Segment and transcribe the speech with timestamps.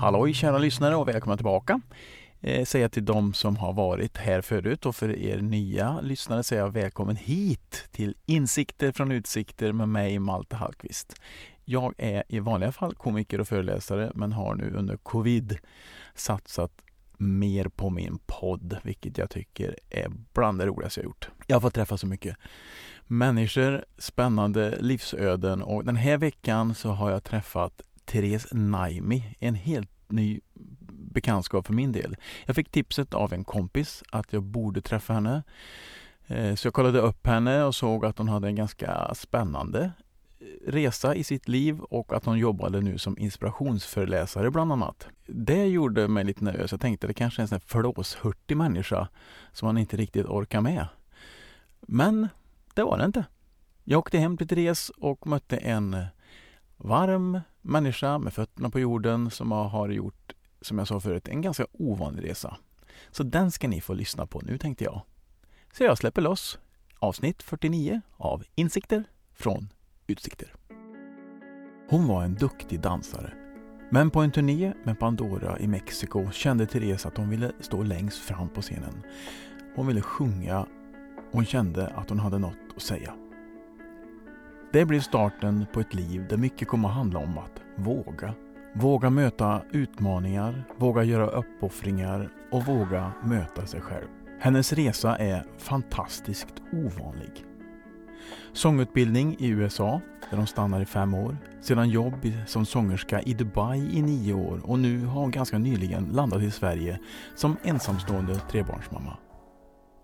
[0.00, 1.80] Halloj kära lyssnare och välkomna tillbaka.
[2.40, 6.62] Eh, säga till de som har varit här förut och för er nya lyssnare säger
[6.62, 11.20] jag välkommen hit till Insikter från utsikter med mig Malte Hallqvist.
[11.64, 15.58] Jag är i vanliga fall komiker och föreläsare men har nu under covid
[16.14, 16.72] satsat
[17.18, 21.28] mer på min podd, vilket jag tycker är bland det roligaste jag gjort.
[21.46, 22.36] Jag har fått träffa så mycket
[23.06, 29.90] människor, spännande livsöden och den här veckan så har jag träffat Therese Naimi, en helt
[30.08, 30.40] ny
[30.90, 32.16] bekantskap för min del.
[32.46, 35.42] Jag fick tipset av en kompis att jag borde träffa henne.
[36.26, 39.92] Eh, så jag kollade upp henne och såg att hon hade en ganska spännande
[40.66, 45.06] resa i sitt liv och att hon jobbade nu som inspirationsföreläsare bland annat.
[45.26, 46.70] Det gjorde mig lite nervös.
[46.70, 49.08] Jag tänkte det kanske är en sån här flåshurtig människa
[49.52, 50.88] som man inte riktigt orkar med.
[51.80, 52.28] Men
[52.74, 53.24] det var det inte.
[53.84, 55.96] Jag åkte hem till Therese och mötte en
[56.76, 61.66] varm människa med fötterna på jorden som har gjort, som jag sa förut, en ganska
[61.72, 62.56] ovanlig resa.
[63.10, 65.00] Så den ska ni få lyssna på nu tänkte jag.
[65.72, 66.58] Så jag släpper loss
[66.98, 69.68] avsnitt 49 av Insikter från
[70.10, 70.54] Utsikter.
[71.88, 73.32] Hon var en duktig dansare.
[73.90, 78.18] Men på en turné med Pandora i Mexiko kände Therese att hon ville stå längst
[78.18, 79.02] fram på scenen.
[79.76, 80.68] Hon ville sjunga och
[81.32, 83.14] hon kände att hon hade något att säga.
[84.72, 88.34] Det blev starten på ett liv där mycket kom att handla om att våga.
[88.74, 94.08] Våga möta utmaningar, våga göra uppoffringar och våga möta sig själv.
[94.40, 97.47] Hennes resa är fantastiskt ovanlig.
[98.52, 101.36] Sångutbildning i USA, där hon stannar i fem år.
[101.60, 106.04] Sedan jobb som sångerska i Dubai i nio år och nu har hon ganska nyligen
[106.04, 106.98] landat i Sverige
[107.36, 109.16] som ensamstående trebarnsmamma.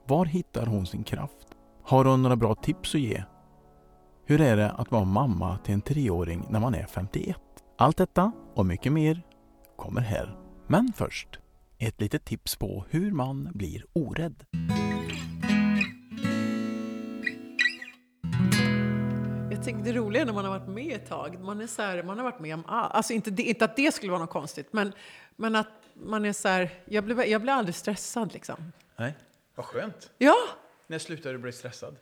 [0.06, 1.46] Var hittar hon sin kraft?
[1.82, 3.24] Har hon några bra tips att ge
[4.26, 7.36] hur är det att vara mamma till en treåring när man är 51?
[7.78, 9.22] Allt detta och mycket mer
[9.76, 10.36] kommer här.
[10.66, 11.38] Men först,
[11.78, 14.44] ett litet tips på hur man blir orädd.
[19.66, 22.02] Jag det roliga är när man har varit med ett tag, man, är så här,
[22.02, 22.94] man har varit med om allt.
[22.94, 24.92] Alltså inte, inte att det skulle vara något konstigt, men,
[25.36, 28.72] men att man är så här, jag blir, jag blir aldrig stressad liksom.
[28.96, 29.14] Nej,
[29.54, 30.10] vad skönt.
[30.18, 30.36] Ja!
[30.86, 31.96] När slutade du bli stressad?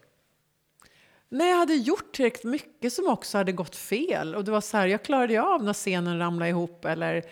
[1.33, 4.35] när jag hade gjort tillräckligt mycket som också hade gått fel.
[4.35, 7.23] Och det var så här, jag klarade ju av när scenen ramlade ihop eller, ja.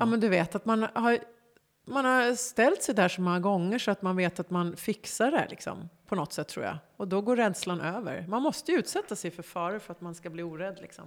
[0.00, 1.18] ja men du vet att man har,
[1.84, 5.30] man har ställt sig där så många gånger så att man vet att man fixar
[5.30, 6.78] det liksom, på något sätt tror jag.
[6.96, 8.24] Och då går rädslan över.
[8.28, 11.04] Man måste ju utsätta sig för faror för att man ska bli orädd liksom.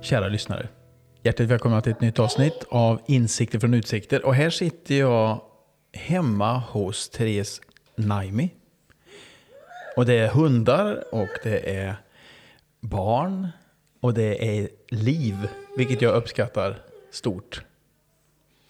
[0.00, 0.68] Kära lyssnare.
[1.22, 4.26] Hjärtligt välkomna till ett nytt avsnitt av Insikter från utsikter.
[4.26, 5.40] Och här sitter jag
[5.92, 7.60] hemma hos Therese
[7.94, 8.50] Naimi
[9.96, 11.94] och det är hundar och det är
[12.80, 13.48] barn
[14.00, 17.64] och det är liv, vilket jag uppskattar stort.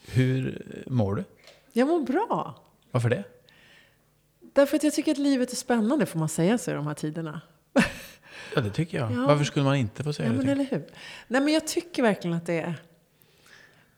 [0.06, 1.24] Hur mår du?
[1.72, 2.54] Jag mår bra.
[2.90, 3.24] Varför det?
[4.52, 6.94] Därför att jag tycker att livet är spännande, får man säga så i de här
[6.94, 7.40] tiderna.
[8.54, 9.12] Ja, det tycker jag.
[9.12, 9.26] Ja.
[9.26, 10.38] Varför skulle man inte få säga ja, det?
[10.38, 10.86] Men eller hur?
[11.28, 12.74] Nej, men jag tycker verkligen att det är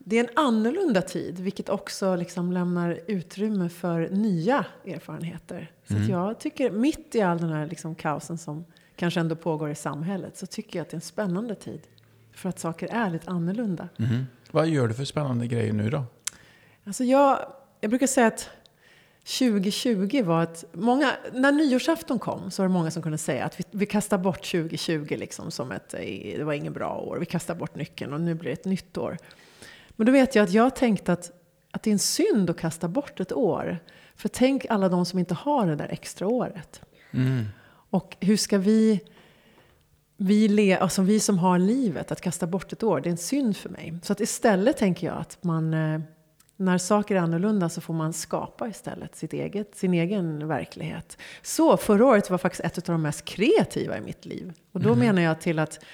[0.04, 5.70] det är en annorlunda tid, vilket också liksom lämnar utrymme för nya erfarenheter.
[5.88, 6.08] Så mm.
[6.08, 8.64] jag tycker, mitt i all den här liksom kaosen som
[8.96, 11.80] kanske ändå pågår i samhället, så tycker jag att det är en spännande tid.
[12.32, 13.88] För att saker är lite annorlunda.
[13.98, 14.26] Mm.
[14.50, 16.04] Vad gör du för spännande grejer nu då?
[16.84, 17.38] Alltså jag,
[17.80, 18.50] jag brukar säga att
[19.24, 20.64] 2020 var ett...
[20.72, 24.18] Många, när nyårsafton kom så var det många som kunde säga att vi, vi kastar
[24.18, 25.88] bort 2020 liksom som ett...
[26.36, 27.16] Det var inget bra år.
[27.18, 29.18] Vi kastar bort nyckeln och nu blir det ett nytt år.
[29.90, 31.30] Men då vet jag att jag tänkte att,
[31.70, 33.78] att det är en synd att kasta bort ett år.
[34.16, 36.80] För tänk alla de som inte har det där extra året.
[37.10, 37.44] Mm.
[37.90, 39.00] Och hur ska vi,
[40.16, 43.16] vi, le, alltså vi som har livet, att kasta bort ett år, det är en
[43.16, 43.98] synd för mig.
[44.02, 46.00] Så att istället tänker jag att man, eh,
[46.64, 51.18] när saker är annorlunda så får man skapa istället sitt eget, sin egen verklighet.
[51.42, 54.52] Så förra året var faktiskt ett av de mest kreativa i mitt liv.
[54.72, 54.98] Och då mm.
[54.98, 55.84] menar jag till att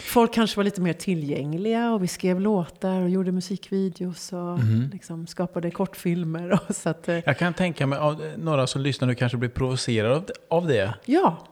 [0.00, 4.90] Folk kanske var lite mer tillgängliga och vi skrev låtar och gjorde musikvideos och mm.
[4.92, 6.60] liksom skapade kortfilmer.
[6.68, 9.48] Och så att, eh, jag kan tänka mig att några som lyssnar nu kanske blir
[9.48, 10.94] provocerade av det.
[11.04, 11.46] Ja,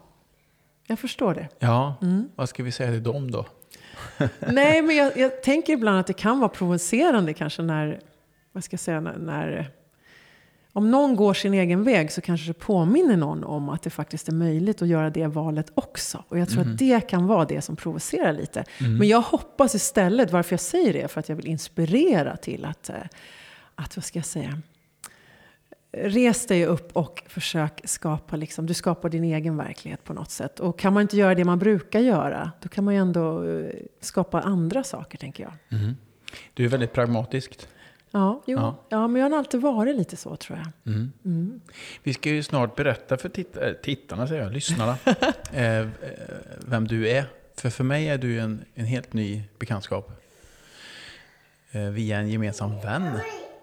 [0.86, 1.48] jag förstår det.
[1.58, 2.28] Ja, mm.
[2.34, 3.46] vad ska vi säga till dem då?
[4.48, 8.00] Nej, men jag, jag, tänker ibland att det kan vara provocerande kanske när,
[8.56, 9.70] vad ska jag säga, när, när
[10.72, 14.28] om någon går sin egen väg så kanske det påminner någon om att det faktiskt
[14.28, 16.24] är möjligt att göra det valet också.
[16.28, 16.72] Och jag tror mm.
[16.72, 18.64] att det kan vara det som provocerar lite.
[18.80, 18.98] Mm.
[18.98, 22.88] Men jag hoppas istället, varför jag säger det, för att jag vill inspirera till att,
[22.88, 22.94] eh,
[23.74, 24.62] att vad ska jag säga,
[25.92, 30.60] res dig upp och försök skapa, liksom, du skapar din egen verklighet på något sätt.
[30.60, 33.70] Och kan man inte göra det man brukar göra, då kan man ju ändå eh,
[34.00, 35.80] skapa andra saker, tänker jag.
[35.80, 35.96] Mm.
[36.54, 37.68] Du är väldigt pragmatisk.
[38.10, 38.58] Ja, jo.
[38.58, 38.76] Ja.
[38.88, 39.08] Ja.
[39.08, 40.94] men jag har alltid varit lite så, tror jag.
[40.94, 41.12] Mm.
[41.24, 41.60] Mm.
[42.02, 44.98] Vi ska ju snart berätta för titt äh, tittarna, säger jag, lyssnarna,
[45.52, 45.86] eh, eh,
[46.58, 47.24] vem du är.
[47.56, 50.10] För för mig är du en, en helt ny bekantskap.
[51.70, 53.20] Eh, via en gemensam vän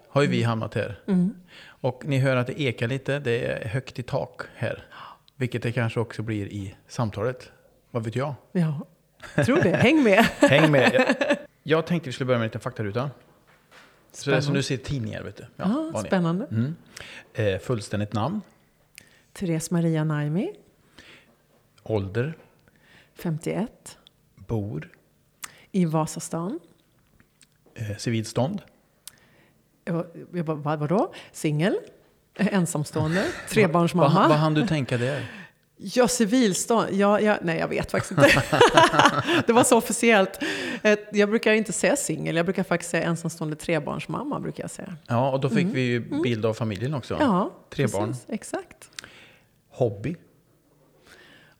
[0.10, 1.00] har ju vi hamnat här.
[1.07, 1.36] Mm.
[1.66, 4.86] Och ni hör att det ekar lite, det är högt i tak här.
[5.36, 7.51] Vilket det kanske också blir i samtalet.
[7.92, 8.36] Vad vet jag?
[8.51, 8.86] Ja,
[9.46, 9.75] tror det.
[9.75, 10.25] Häng med.
[10.39, 11.16] Häng med.
[11.63, 13.10] Jag tänkte vi skulle börja med en liten faktaruta.
[14.13, 15.45] Så det är som du ser i tidningar, vet du.
[15.56, 16.01] Ja, vanliga.
[16.04, 16.45] spännande.
[16.51, 16.75] Mm.
[17.33, 18.42] Eh, fullständigt namn,
[19.33, 20.54] Therese Maria Naimi,
[21.83, 22.33] ålder,
[23.15, 23.98] 51,
[24.36, 24.89] bor,
[25.71, 26.60] i Vasastan.
[27.75, 28.62] eh, civilstånd,
[29.86, 31.13] Jag, jag bara, vad, vadå?
[31.31, 31.77] Singel?
[32.36, 33.21] Ensamstående?
[33.42, 34.27] Vad, Trebarnsmamma?
[34.27, 35.25] vad hann du tänka där?
[35.78, 36.88] Ja, civilstånd.
[36.92, 38.44] Ja, ja, nej, jag vet faktiskt inte.
[39.48, 40.40] det var så officiellt.
[40.84, 44.40] Eh, Jag brukar inte säga singel, jag brukar faktiskt säga ensamstående trebarnsmamma.
[44.40, 44.96] Brukar jag säga.
[45.08, 47.16] Ja, och då fick vi ju bild av familjen också.
[47.16, 47.28] Mm.
[47.28, 48.16] Ja, Tre barn.
[48.28, 48.90] Exakt.
[49.70, 50.16] Hobby,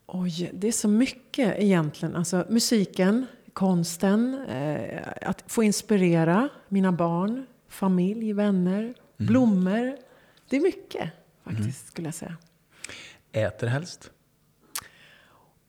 [0.06, 2.16] Oj, det är så mycket egentligen.
[2.16, 9.98] Alltså musiken, konsten, eh, att få inspirera mina barn, familj, vänner, blommor.
[10.50, 11.10] Det är mycket
[11.44, 12.38] faktiskt, skulle jag säga.
[13.34, 14.10] Äter helst,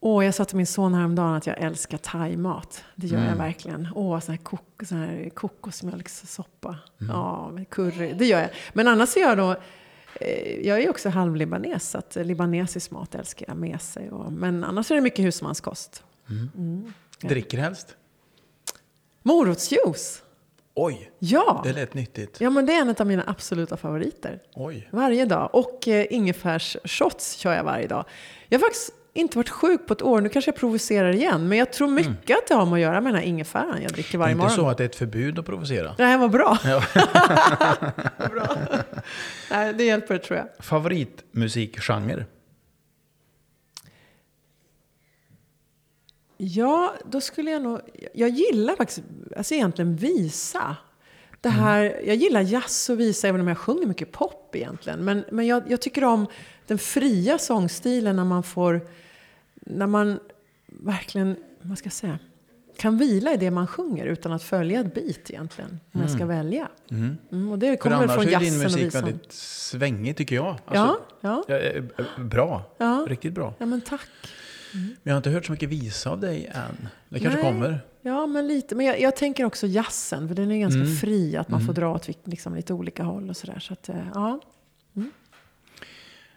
[0.07, 2.85] Åh, jag sa till min son häromdagen att jag älskar thaimat.
[2.95, 3.39] Det gör jag Mm.
[3.39, 3.89] verkligen.
[3.95, 6.79] Åh, sån här, kok, sån här kokosmjölkssoppa.
[7.01, 7.17] Mm.
[7.17, 8.13] Ja, med curry.
[8.13, 8.51] Det gör jag.
[8.73, 9.57] Men annars är jag då...
[10.21, 14.11] eh, Jag är också halvlibanes, så att libanesisk mat älskar jag med sig.
[14.11, 16.05] Och, men annars är det mycket husmanskost.
[16.31, 16.93] Mm.
[17.21, 17.29] Ja.
[17.29, 17.97] dricker helst.
[19.23, 20.23] Morotsjuice!
[20.77, 21.61] Oj, Ja!
[21.65, 22.41] det lät nyttigt.
[22.41, 24.39] Ja, men det är en av mina absoluta favoriter.
[24.55, 24.89] Oj.
[24.93, 25.51] Varje dag.
[25.53, 28.05] Och eh, ingefärsshots kör jag varje dag.
[28.49, 30.21] Jag har faktiskt inte varit sjuk på ett år.
[30.21, 31.49] Nu kanske jag provocerar igen.
[31.49, 33.93] Men jag tror mycket att det har med att göra med den här ingefäran jag
[33.93, 34.57] dricker varje Inte morgon.
[34.57, 35.95] så att det är ett förbud att provocera.
[35.99, 36.59] Nej, vad bra.
[36.65, 36.83] Ja.
[38.31, 38.57] Bra.
[39.51, 40.65] Nej, det hjälper tror jag.
[40.65, 42.25] Favoritmusikgenre?
[46.37, 47.81] Ja, då skulle jag nog...
[48.15, 49.03] Jag gillar faktiskt
[49.37, 50.77] alltså egentligen visa.
[51.41, 55.05] Det här, Jag gillar jazz och visa, även om jag sjunger mycket pop egentligen.
[55.05, 56.27] Men, men jag, jag tycker om
[56.67, 58.81] den fria sångstilen när man får...
[59.55, 60.21] När man
[60.67, 62.19] verkligen, vad ska jag säga,
[62.77, 65.81] kan vila i det man sjunger utan att följa ett beat egentligen.
[65.93, 66.69] Om jag ska välja.
[66.91, 67.17] Mm.
[67.33, 69.05] Mm, och det kommer väl annars från är din jazzen och musik visan.
[69.05, 70.57] väldigt svängig tycker jag.
[70.73, 71.85] Ja, Alltså, ja, ja, eh,
[72.19, 73.07] Bra, ja.
[73.09, 73.55] riktigt bra.
[73.59, 74.09] Ja, men tack.
[74.75, 76.89] Men jag har inte hört så mycket visa av dig än.
[77.09, 77.53] Det kanske Nej.
[77.53, 77.81] kommer.
[78.03, 78.75] Ja, men lite.
[78.75, 80.97] Men jag, jag tänker också jazzen, för den är ganska Mm.
[80.97, 81.37] fri.
[81.37, 81.67] Att man Mm.
[81.67, 83.59] får dra åt liksom, lite olika håll och sådär.
[83.59, 84.41] Så att, eh, ja.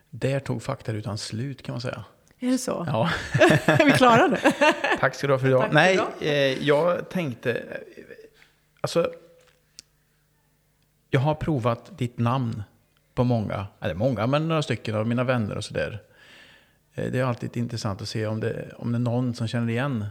[0.09, 2.03] Där tog faktarutan slut kan man säga.
[2.39, 2.83] Är det så?
[2.87, 3.09] Ja,
[3.65, 4.37] är vi klara nu?
[4.99, 5.61] tack ska du ha för idag.
[5.61, 6.07] Tack Nej, idag.
[6.21, 7.53] eh, jag tänkte...
[7.53, 8.03] eh,
[8.81, 9.11] Alltså...
[11.09, 12.63] Jag har provat ditt namn
[13.15, 15.99] på många, eller många, men några stycken av mina vänner och sådär.
[16.97, 19.69] Eh, Det är alltid intressant att se om det, om det är någon som känner
[19.69, 20.05] igen.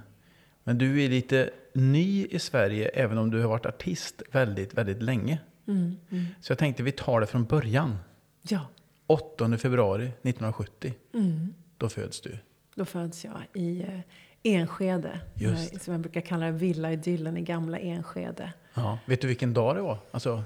[0.64, 5.02] Men du är lite ny i Sverige, även om du har varit artist väldigt, väldigt
[5.02, 5.38] länge.
[5.68, 6.24] Mm, mm.
[6.40, 7.96] Så jag tänkte vi tar det från början.
[8.42, 8.60] Ja.
[9.06, 11.54] 8 februari 1970, Mm.
[11.78, 12.38] då föds du.
[12.74, 14.00] Då föds jag i eh,
[14.42, 15.20] Enskede.
[15.34, 15.72] Just.
[15.74, 18.52] Eh, Som jag brukar kalla det, villa-idyllen i gamla Enskede.
[18.74, 18.98] Ja.
[19.06, 19.98] Vet du vilken dag det var?
[20.10, 20.42] Alltså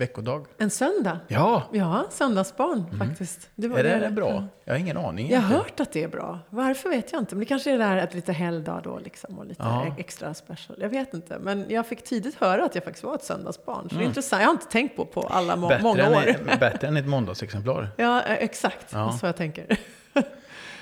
[0.00, 0.46] veckodag?
[0.58, 1.18] En söndag.
[1.28, 1.62] Ja!
[1.72, 3.48] Ja, söndagsbarn faktiskt.
[3.54, 3.92] Det var Mm.
[3.92, 4.12] Är det det.
[4.12, 4.44] bra?
[4.64, 5.30] Jag har ingen aning.
[5.30, 6.38] Jag har hört att det är bra.
[6.50, 7.34] Varför vet jag inte.
[7.34, 9.94] Men det kanske är det där att lite helgdag då liksom och lite Ja.
[9.98, 10.78] extra special.
[10.80, 11.38] Jag vet inte.
[11.38, 13.82] Men jag fick tidigt höra att jag faktiskt var ett söndagsbarn.
[13.82, 14.08] Så det är Mm.
[14.08, 14.40] intressant.
[14.42, 16.56] Jag har inte tänkt på på alla må- Bättre, många än, år.
[16.60, 17.88] bättre än ett måndagsexemplar.
[17.96, 18.86] Ja, eh, exakt.
[18.92, 19.12] Ja.
[19.20, 19.66] Så jag tänker.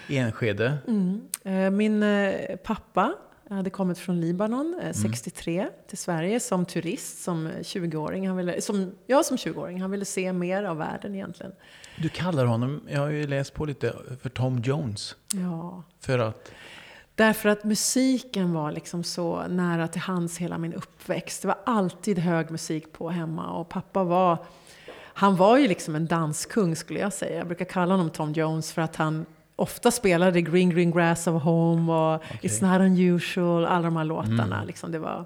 [0.08, 0.78] Enskede.
[0.86, 1.20] Mm.
[1.44, 2.56] Eh, Min eh,
[3.48, 4.86] pappa hade kommit från Libanon Mm.
[4.86, 8.28] eh, 63 till Sverige som turist, som eh, 20-åring.
[8.28, 11.52] Han ville, som, jag som 20-åring, han ville se mer av världen egentligen.
[11.98, 15.16] Du kallar honom, jag har ju läst på lite, för Tom Jones.
[15.32, 15.82] Ja.
[16.00, 16.52] För att,
[17.14, 21.42] Därför att musiken var liksom så nära till hands hela min uppväxt.
[21.42, 24.38] Det var alltid hög musik på hemma och pappa var
[25.00, 27.36] han var ju liksom en danskung skulle jag säga.
[27.38, 29.26] Jag brukar kalla honom Tom Jones för att han
[29.58, 34.56] ofta spelade Green Green Grass of Home och It's Not Unusual, alla de här låtarna.
[34.56, 34.66] Mm.
[34.66, 35.24] Liksom, det var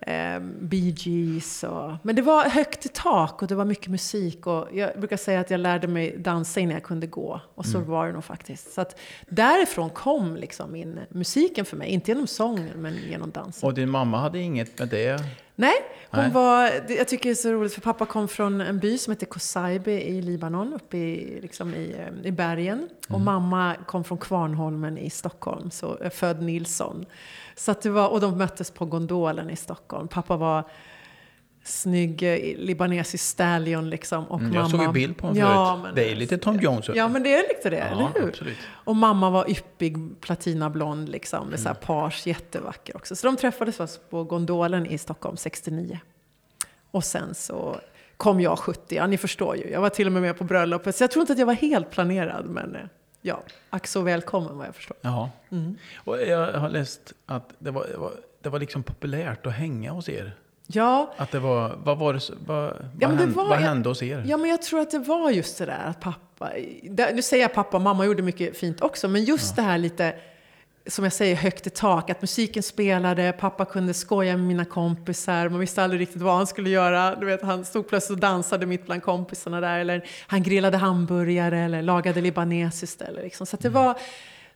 [0.00, 4.46] eh, Bee Gees och, Men det var högt i tak och det var mycket musik.
[4.46, 7.40] Och jag brukar säga att jag lärde mig dansa innan jag kunde gå.
[7.54, 7.90] Och så Mm.
[7.90, 8.72] var det nog faktiskt.
[8.72, 11.88] Så att därifrån kom liksom min musiken för mig.
[11.88, 13.66] Inte genom sången men genom dansen.
[13.68, 15.24] och din mamma hade inget med det?
[15.60, 15.74] Nej,
[16.10, 16.30] hon Nej.
[16.30, 19.26] var, jag tycker det är så roligt för pappa kom från en by som heter
[19.26, 22.88] Kosaibe i Libanon, uppe i, liksom i, eh, i bergen.
[23.08, 27.06] Och mamma kom från Kvarnholmen i Stockholm, så är född Nilsson.
[27.56, 30.08] Så att det var, och de möttes på gondolen i Stockholm.
[30.08, 30.64] Pappa var
[31.64, 34.24] snygg eh, libanesisk stallion liksom.
[34.24, 35.94] Och Mm, mamma, Jag såg ju bild på honom ja, förut.
[35.96, 36.88] Det är lite Tom Jones.
[36.94, 38.28] Ja men det är lite det, eller hur?
[38.28, 38.58] absolut.
[38.68, 41.76] Och mamma var yppig, platinablond liksom, med så Mm.
[41.80, 43.16] här page, jättevacker också.
[43.16, 46.00] Så de träffades på gondolen i Stockholm 69.
[46.90, 47.80] Och sen så
[48.16, 49.70] kom jag 70, ja ni förstår ju.
[49.70, 51.54] Jag var till och med med på bröllopet, så jag tror inte att jag var
[51.54, 52.80] helt planerad, men eh,
[53.22, 54.96] ja, ack så välkommen vad jag förstår.
[55.00, 55.30] Jaha.
[55.50, 55.76] Mm.
[55.96, 58.12] Och jag har läst att det var, det var,
[58.42, 60.36] det var liksom populärt att hänga hos er.
[60.72, 63.88] Ja, Att det var, vad var det, vad, vad, men det hände, var- vad hände
[63.88, 64.24] hos er?
[64.26, 66.50] Ja, men jag tror att det var just det där att pappa...
[67.12, 70.14] Nu säger jag pappa, mamma gjorde mycket fint också, men just det här lite,
[70.86, 72.10] som jag säger, högt i tak.
[72.10, 76.46] Att musiken spelade, pappa kunde skoja med mina kompisar, man visste aldrig riktigt vad han
[76.46, 77.14] skulle göra.
[77.16, 81.58] Du vet, han stod plötsligt och dansade mitt bland kompisarna där, eller han grillade hamburgare
[81.60, 83.02] eller lagade libanesiskt.
[83.02, 83.46] Eller liksom.
[83.46, 83.98] Så det, var,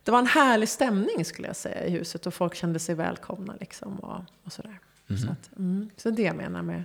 [0.03, 3.53] det var en härlig stämning skulle jag säga i huset och folk kände sig välkomna.
[3.59, 4.79] Liksom, och, och sådär.
[5.07, 6.83] Så, att, mm, så det jag menar med,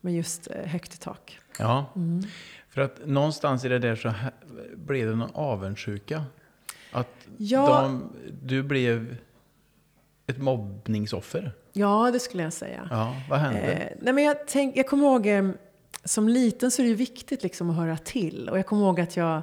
[0.00, 1.38] med just eh, högt i tak.
[1.58, 2.22] Ja, Mm.
[2.68, 4.12] för att någonstans i det där så
[4.76, 6.24] blev det någon avundsjuka.
[6.92, 7.82] Att Ja.
[7.82, 9.16] de, du blev
[10.26, 11.52] ett mobbningsoffer.
[11.72, 12.88] Ja, det skulle jag säga.
[12.90, 13.60] Ja, vad hände?
[13.60, 15.50] Eh, nej men jag, tänk, jag kommer ihåg, eh,
[16.04, 18.48] som liten så är det ju viktigt liksom att höra till.
[18.48, 19.42] Och jag kommer ihåg att jag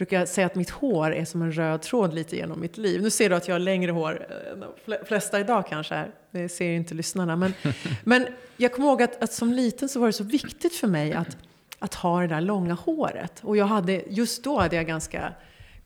[0.00, 3.02] brukar säga att mitt hår är som en röd tråd lite genom mitt liv.
[3.02, 5.94] Nu ser du att jag har längre hår eh, än de fle- flesta idag kanske.
[5.94, 6.10] Här.
[6.30, 7.36] Det ser ju inte lyssnarna.
[7.36, 7.54] Men,
[8.04, 8.26] men
[8.56, 11.36] jag kommer ihåg att, att som liten så var det så viktigt för mig att,
[11.78, 13.40] att ha det där långa håret.
[13.42, 15.32] Och jag hade, just då hade jag ganska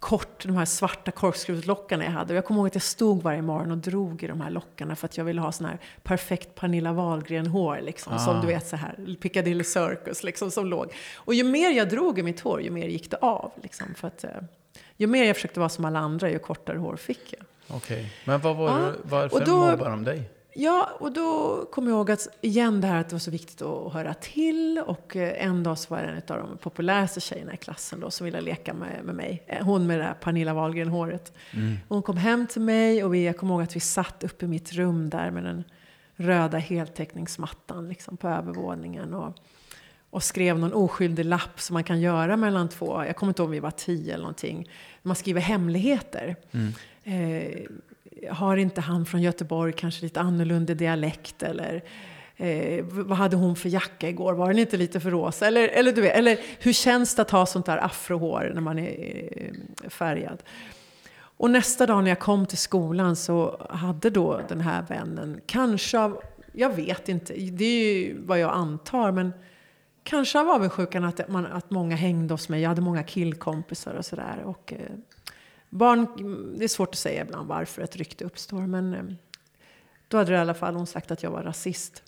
[0.05, 2.33] kort, de här svarta korkskruvslockarna jag hade.
[2.33, 4.97] Och jag kommer ihåg att jag stod varje morgon och drog i de här lockarna
[4.97, 7.81] för att jag ville ha sån här perfekt Pernilla Wahlgren-hår.
[7.83, 8.19] Liksom, Ah.
[8.19, 10.93] Som du vet så här, Piccadilly Circus liksom, som låg.
[11.17, 13.53] Och ju mer jag drog i mitt hår, ju mer gick det av.
[13.63, 14.31] Liksom, för att, eh,
[14.97, 17.43] ju mer jag försökte vara som alla andra, ju kortare hår fick jag.
[17.77, 20.23] Okej, men vad var Ja, varför och då- de dig?
[20.57, 23.63] Ja, och då kom jag ihåg att igen det här att det var så viktigt
[23.63, 24.83] att höra till.
[24.87, 28.11] Och eh, en dag så var det en av de populäraste tjejerna i klassen då
[28.11, 29.43] som ville leka med, med mig.
[29.47, 31.33] Eh, Hon med det här Pernilla Wahlgren-håret.
[31.89, 34.49] Hon kom hem till mig och vi, jag kommer ihåg att vi satt uppe i
[34.49, 35.65] mitt rum där med den
[36.17, 39.15] röda heltäckningsmattan liksom på övervåningen.
[39.15, 39.37] Och,
[40.11, 43.49] och skrev någon oskyldig lapp som man kan göra mellan två, jag kommer inte ihåg
[43.49, 44.69] om vi var tio eller någonting.
[45.03, 46.37] Man skriver hemligheter.
[47.05, 47.61] Eh,
[48.31, 51.83] har inte han från Göteborg kanske lite annorlunda dialekt eller
[52.37, 54.35] eh, vad hade hon för jacka igår?
[54.35, 55.47] Var den inte lite för rosa?
[55.47, 58.79] Eller, eller, du vet, eller hur känns det att ha sånt där afrohår när man
[58.79, 60.43] är eh, färgad?
[61.37, 65.99] Och nästa dag när jag kom till skolan så hade då den här vännen, kanske
[65.99, 66.21] av,
[66.53, 69.33] jag vet inte, det är ju vad jag antar, men
[70.03, 72.63] kanske av avundsjukan att, man, att många hängde hos mig.
[72.63, 74.43] Jag hade många killkompisar och sådär.
[74.45, 74.97] Och, eh,
[75.75, 76.07] barn,
[76.59, 79.03] det är svårt att säga ibland varför ett rykte uppstår, men eh,
[80.09, 82.03] då hade i alla fall hon sagt att jag var rasist.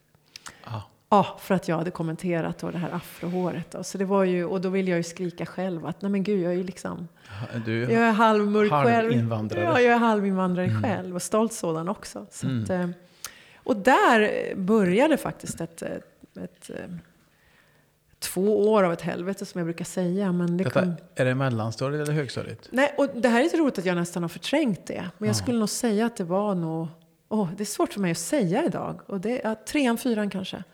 [0.65, 0.81] Ah.
[1.09, 3.71] Ja, för att jag hade kommenterat då det här afrohåret.
[3.71, 3.83] Då.
[3.85, 6.43] Så det var ju, och då ville jag ju skrika själv att nej men gud,
[6.43, 7.09] jag är ju liksom
[7.65, 9.11] Du, jag är halvmörk själv.
[9.11, 9.65] Halvinvandrare.
[9.65, 12.27] Ja, jag är halvinvandrare själv och stolt sådan också.
[12.31, 12.63] Så Mm.
[12.63, 12.89] att, eh,
[13.57, 16.05] och där började faktiskt ett, ett,
[16.37, 16.87] ett, eh,
[18.33, 20.33] två år av ett helvete som jag brukar säga.
[20.33, 22.69] Men det detta, kom, är det mellanstadiet eller högstadiet?
[22.71, 25.11] nej, och det här är så roligt att jag nästan har förträngt det.
[25.19, 26.89] Men jag skulle nog säga att det var nog...
[27.29, 29.01] Åh, det är svårt för mig att säga idag.
[29.07, 30.65] Och det, ja, trean, fyran kanske.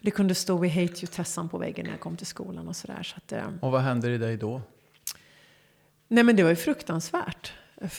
[0.00, 2.76] Det kunde stå We hate you Tessan på väggen när jag kom till skolan och
[2.76, 3.02] sådär.
[3.02, 4.62] Så att, eh, Och vad händer i dig då?
[6.08, 7.52] Nej men det var ju fruktansvärt.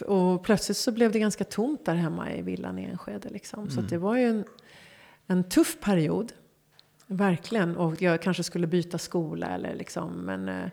[0.07, 3.29] Och plötsligt så blev det ganska tomt där hemma i villan i Enskede.
[3.29, 3.69] Liksom.
[3.69, 4.43] Så att det var ju en,
[5.27, 6.33] en tuff period.
[7.07, 7.77] Verkligen.
[7.77, 10.13] Och jag kanske skulle byta skola eller liksom.
[10.13, 10.69] Men, eh,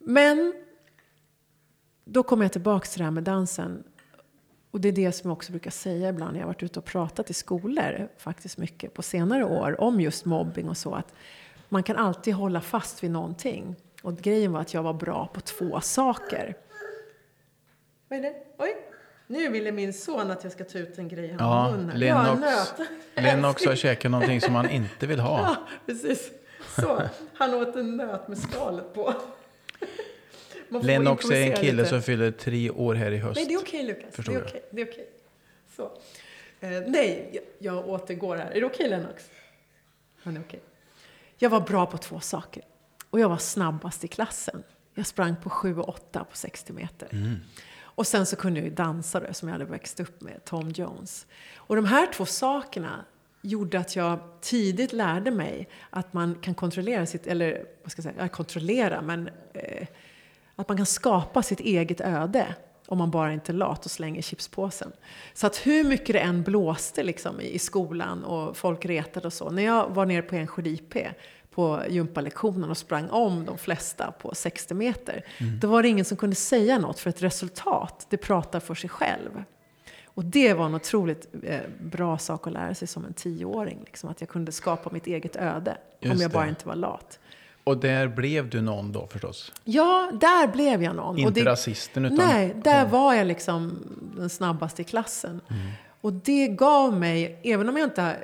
[0.00, 0.54] men
[2.04, 3.84] då kommer jag tillbaka till det här med dansen.
[4.70, 6.78] Och det är det som jag också brukar säga ibland när jag har varit ute
[6.78, 10.94] och pratat i skolor, faktiskt mycket på senare år, om just mobbing och så.
[10.94, 11.14] Att
[11.68, 13.76] man kan alltid hålla fast vid någonting.
[14.02, 16.56] Och grejen var att jag var bra på två saker.
[18.08, 18.34] Vad är det?
[18.58, 18.76] Oj!
[19.30, 21.98] Nu ville min son att jag ska ta ut en grej här Ja, munnen.
[21.98, 22.08] Linn
[23.42, 25.38] Ja, också har käkat någonting som man inte vill ha.
[25.42, 25.56] Ja,
[25.86, 26.30] precis.
[26.76, 27.02] Så,
[27.34, 29.14] han åt en nöt med skalet på.
[31.06, 31.88] Också är en kille lite.
[31.88, 33.36] som fyller tre år här i höst.
[33.36, 34.04] Nej, det är okej Lukas.
[34.06, 34.46] Det Förstår är jag.
[34.46, 34.62] okej.
[34.70, 35.08] Det är okej.
[35.76, 35.82] Så.
[36.60, 37.42] Eh, nej, jag,
[37.74, 38.50] jag återgår här.
[38.50, 39.24] Är det okej Lennox?
[40.22, 40.60] Han är okej.
[41.38, 42.62] Jag var bra på två saker.
[43.10, 44.62] Och jag var snabbast i klassen.
[44.94, 47.08] Jag sprang på 7 och 8 på 60 meter.
[47.12, 47.36] Mm.
[47.98, 50.70] Och sen så kunde jag ju dansa då, som jag hade växt upp med, Tom
[50.70, 51.26] Jones.
[51.56, 53.04] Och de här två sakerna
[53.42, 58.14] gjorde att jag tidigt lärde mig att man kan kontrollera sitt, eller vad ska jag
[58.14, 59.86] säga, kontrollera, men eh,
[60.56, 62.54] att man kan skapa sitt eget öde
[62.86, 64.92] om man bara inte är lat och slänger chipspåsen.
[65.34, 69.32] Så att hur mycket det än blåste liksom i, i skolan och folk retade och
[69.32, 69.50] så.
[69.50, 70.96] När jag var nere på Ensjö IP
[71.58, 75.24] på gympalektionen och sprang om de flesta på 60 meter.
[75.38, 75.58] Mm.
[75.60, 78.90] Då var det ingen som kunde säga något för ett resultat, det pratar för sig
[78.90, 79.44] själv.
[80.04, 83.82] Och det var en otroligt eh, bra sak att lära sig som en tioåring.
[83.84, 87.18] Liksom, att jag kunde skapa mitt eget öde Just om jag bara inte var lat.
[87.64, 89.52] Och där blev du någon då förstås?
[89.64, 91.18] Ja, där blev jag någon.
[91.18, 92.16] Inte det, rasisten utan...
[92.16, 93.82] Nej, där var jag liksom
[94.16, 95.40] den snabbaste i klassen.
[95.48, 95.62] Mm.
[96.00, 98.16] Och det gav mig, även om jag inte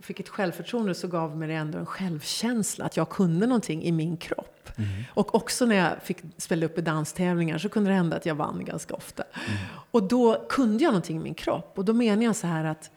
[0.00, 3.92] fick ett självförtroende så gav mig det ändå en självkänsla att jag kunde någonting i
[3.92, 4.68] min kropp.
[4.76, 4.88] Mm.
[5.14, 8.34] Och också när jag fick spela upp i danstävlingar så kunde det hända att jag
[8.34, 9.22] vann ganska ofta.
[9.22, 9.58] Mm.
[9.90, 11.72] Och då kunde jag någonting i min kropp.
[11.78, 12.90] Och då menar jag så här att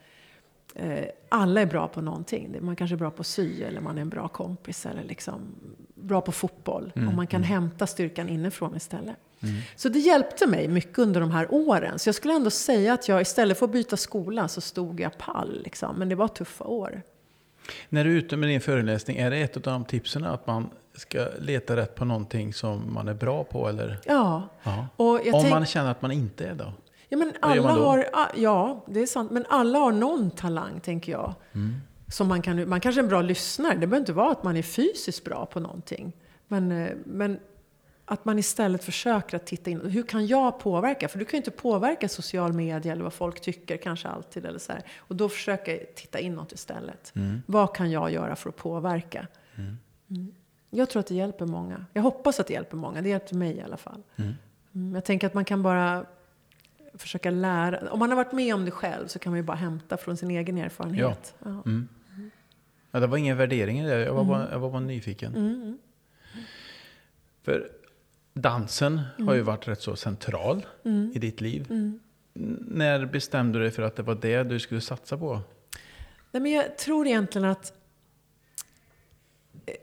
[0.75, 2.57] eh, alla är bra på någonting.
[2.61, 5.41] Man kanske är bra på sy eller man är en bra kompis eller liksom
[5.95, 6.91] bra på fotboll.
[6.95, 7.07] Mm.
[7.07, 7.49] Och man kan mm.
[7.49, 9.17] hämta styrkan inifrån istället.
[9.43, 9.55] Mm.
[9.75, 11.99] Så det hjälpte mig mycket under de här åren.
[11.99, 15.17] Så jag skulle ändå säga att jag istället för att byta skola så stod jag
[15.17, 15.61] pall.
[15.63, 15.95] Liksom.
[15.95, 17.01] Men det var tuffa år.
[17.89, 20.69] När du är ute med din föreläsning, är det ett av de tipsen att man
[20.95, 23.69] ska leta rätt på någonting som man är bra på?
[23.69, 23.99] Eller?
[24.05, 24.49] Ja.
[24.95, 26.73] Och Om man känner att man inte är då?
[27.09, 28.05] Ja, men alla har,
[28.35, 29.31] ja, det är sant.
[29.31, 31.33] Men alla har någon talang, tänker jag.
[31.53, 31.75] Mm.
[32.07, 33.73] Som man, kan, man kanske är en bra lyssnare.
[33.73, 36.13] Det behöver inte vara att man är fysiskt bra på någonting.
[36.47, 37.39] Men, eh, men
[38.11, 39.81] att man istället försöker att titta in.
[39.81, 41.07] Hur kan jag påverka?
[41.07, 44.45] För du kan ju inte påverka social media eller vad folk tycker kanske alltid.
[44.45, 44.81] Eller så här.
[44.97, 47.11] Och då försöker jag titta inåt istället.
[47.15, 47.41] Mm.
[47.45, 49.27] Vad kan jag göra för att påverka?
[49.55, 49.77] Mm.
[50.09, 50.31] Mm.
[50.69, 51.85] Jag tror att det hjälper många.
[51.93, 53.01] Jag hoppas att det hjälper många.
[53.01, 54.03] Det hjälper mig i alla fall.
[54.15, 54.33] Mm.
[54.75, 54.95] Mm.
[54.95, 56.05] Jag tänker att man kan bara
[56.93, 57.91] försöka lära.
[57.91, 60.17] Om man har varit med om det själv så kan man ju bara hämta från
[60.17, 61.35] sin egen erfarenhet.
[61.39, 61.49] Ja.
[61.49, 61.61] Ja.
[61.65, 61.89] Mm.
[62.91, 63.99] ja det var ingen värdering i det.
[63.99, 65.79] Jag var, bara, jag var bara nyfiken.
[67.43, 67.80] För
[68.33, 69.27] dansen mm.
[69.27, 71.11] har ju varit rätt så central mm.
[71.15, 71.67] i ditt liv.
[71.69, 71.99] Mm.
[72.67, 75.41] När bestämde du dig för att det var det du skulle satsa på?
[76.31, 77.73] Nej, men jag tror egentligen att
[79.65, 79.73] eh,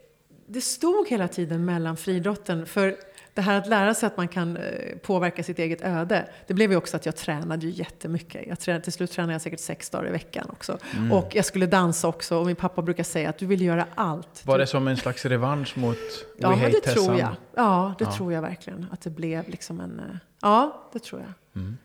[0.47, 2.65] det stod hela tiden mellan friidrotten.
[2.65, 2.97] För
[3.39, 6.71] det här att lära sig att man kan eh, påverka sitt eget öde, det blev
[6.71, 8.47] ju också att jag tränade ju jättemycket.
[8.47, 10.77] Jag tränade, till slut tränade jag säkert sex dagar i veckan också.
[10.97, 11.11] Mm.
[11.11, 14.41] Och jag skulle dansa också och min pappa brukar säga att du vill göra allt.
[14.45, 15.97] Var det som en slags revansch mot
[16.37, 17.35] Ja, men det tror jag.
[17.55, 18.11] Ja, det ja.
[18.11, 18.87] tror jag verkligen.
[18.91, 19.99] Att det blev liksom en...
[19.99, 21.61] Eh, ja, det tror jag.
[21.61, 21.77] Mm.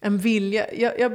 [0.00, 0.74] En vilja.
[0.74, 1.12] Jag, jag,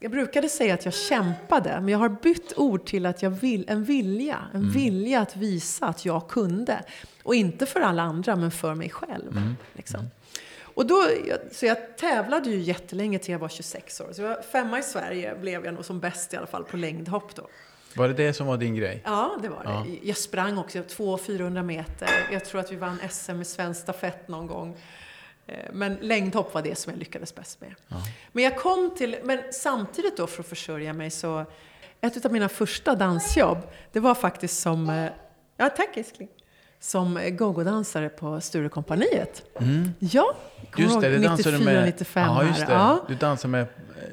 [0.00, 3.64] jag brukade säga att jag kämpade, men jag har bytt ord till att jag vill,
[3.68, 4.38] en vilja.
[4.54, 4.72] En mm.
[4.72, 6.84] vilja att visa att jag kunde.
[7.26, 9.36] Och inte för alla andra, men för mig själv.
[9.36, 9.56] Mm.
[9.72, 10.00] Liksom.
[10.00, 10.10] Mm.
[10.60, 11.08] Och då,
[11.52, 14.12] så jag tävlade ju jättelänge till jag var 26 år.
[14.12, 16.76] Så jag var femma i Sverige blev jag nog som bäst i alla fall på
[16.76, 17.48] längdhopp då.
[17.96, 19.02] Var det det som var din grej?
[19.04, 19.70] Ja, det var det.
[19.70, 19.86] Ja.
[20.02, 22.08] Jag sprang också 200-400 meter.
[22.32, 24.76] Jag tror att vi vann SM i svensk stafett någon gång.
[25.46, 27.74] Eh, men längdhopp var det som jag lyckades bäst med.
[27.88, 27.96] Ja.
[28.32, 31.44] Men jag kom till, men samtidigt då för att försörja mig så,
[32.00, 33.58] ett av mina första dansjobb,
[33.92, 35.10] det var faktiskt som, eh,
[35.56, 36.28] ja tack älskling,
[36.86, 39.42] som gogo-dansare på Sturecompagniet.
[39.60, 39.90] Mm.
[39.98, 40.34] Ja,
[40.76, 42.72] just det, det 94, med, 95 aha, just det.
[42.72, 43.04] Ja.
[43.08, 43.66] Du dansade med eh,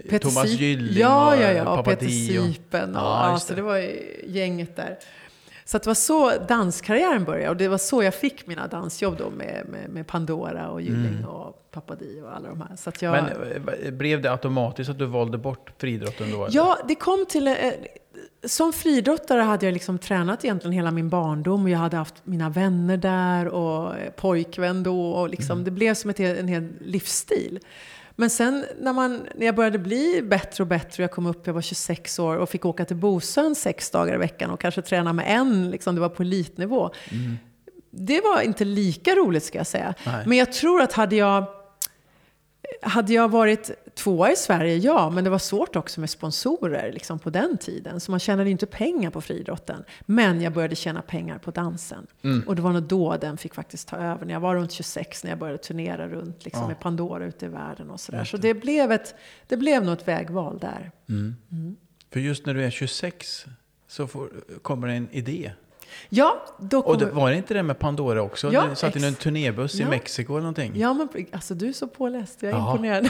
[0.09, 2.95] Peter Thomas Gylling ja, ja, ja, och Peter Sipen.
[2.95, 3.77] Och, ja, ja, så det var
[4.23, 4.97] gänget där.
[5.65, 9.29] Så det var så danskarriären började och det var så jag fick mina dansjobb då
[9.29, 11.25] med, med, med Pandora och Gylling mm.
[11.25, 12.75] och Papadi och alla de här.
[12.75, 13.25] Så jag, Men
[13.83, 16.45] eh, blev det automatiskt att du valde bort friidrotten då?
[16.45, 16.55] Eller?
[16.55, 17.55] Ja, det kom till...
[18.41, 22.15] Eh, som friidrottare hade jag liksom tränat egentligen hela min barndom och jag hade haft
[22.23, 25.63] mina vänner där och pojkvän då och liksom, mm.
[25.63, 27.59] det blev som ett, en hel livsstil.
[28.15, 31.53] Men sen när, man, när jag började bli bättre och bättre, jag kom upp, jag
[31.53, 35.13] var 26 år och fick åka till Bosön sex dagar i veckan och kanske träna
[35.13, 36.91] med en, liksom, det var på elitnivå.
[37.11, 37.37] Mm.
[37.91, 39.93] Det var inte lika roligt ska jag säga.
[40.05, 40.23] Nej.
[40.25, 41.45] Men jag tror att hade jag
[42.81, 47.19] hade jag varit tvåa i Sverige, ja, men det var svårt också med sponsorer liksom,
[47.19, 47.99] på den tiden.
[47.99, 49.83] Så man tjänade inte pengar på friidrotten.
[50.05, 52.07] Men jag började tjäna pengar på dansen.
[52.23, 52.47] Mm.
[52.47, 54.25] Och det var nog då den fick faktiskt ta över.
[54.25, 56.67] När jag var runt 26, när jag började turnera runt liksom, ja.
[56.67, 58.23] med Pandora ute i världen och sådär.
[58.23, 59.15] Så det blev, ett,
[59.47, 60.91] det blev nog ett vägval där.
[61.09, 61.35] Mm.
[61.51, 61.75] Mm.
[62.11, 63.45] För just när du är 26
[63.87, 64.29] så får,
[64.61, 65.51] kommer en idé.
[66.09, 66.95] Ja, då kommer...
[66.95, 68.53] Och det, var det inte det med Pandora också?
[68.53, 69.87] Ja, du satt i en turnébuss ja.
[69.87, 70.71] i Mexiko eller någonting?
[70.75, 72.43] Ja, men alltså du är så påläst.
[72.43, 72.71] Jag är Aha.
[72.71, 73.09] imponerad.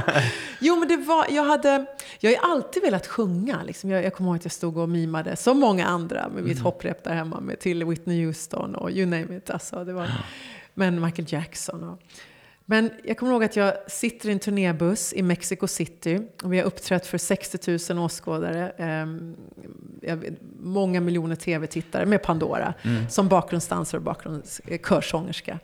[0.60, 1.86] jo, men det var, jag hade,
[2.20, 3.62] jag har alltid velat sjunga.
[3.62, 3.90] Liksom.
[3.90, 6.64] Jag, jag kommer ihåg att jag stod och mimade, som många andra, med mitt mm.
[6.64, 9.50] hopprep där hemma med, till Whitney Houston och you name it.
[9.50, 10.10] Alltså, det var,
[10.74, 11.82] men Michael Jackson.
[11.88, 11.98] Och,
[12.72, 16.58] Men jag kommer ihåg att jag sitter i en turnébuss i Mexico City och vi
[16.58, 20.16] har uppträtt för 60 000 åskådare, eh,
[20.58, 23.08] många miljoner tv-tittare med Pandora mm.
[23.08, 25.58] som bakgrundsdansare och bakgrundskörsångerska.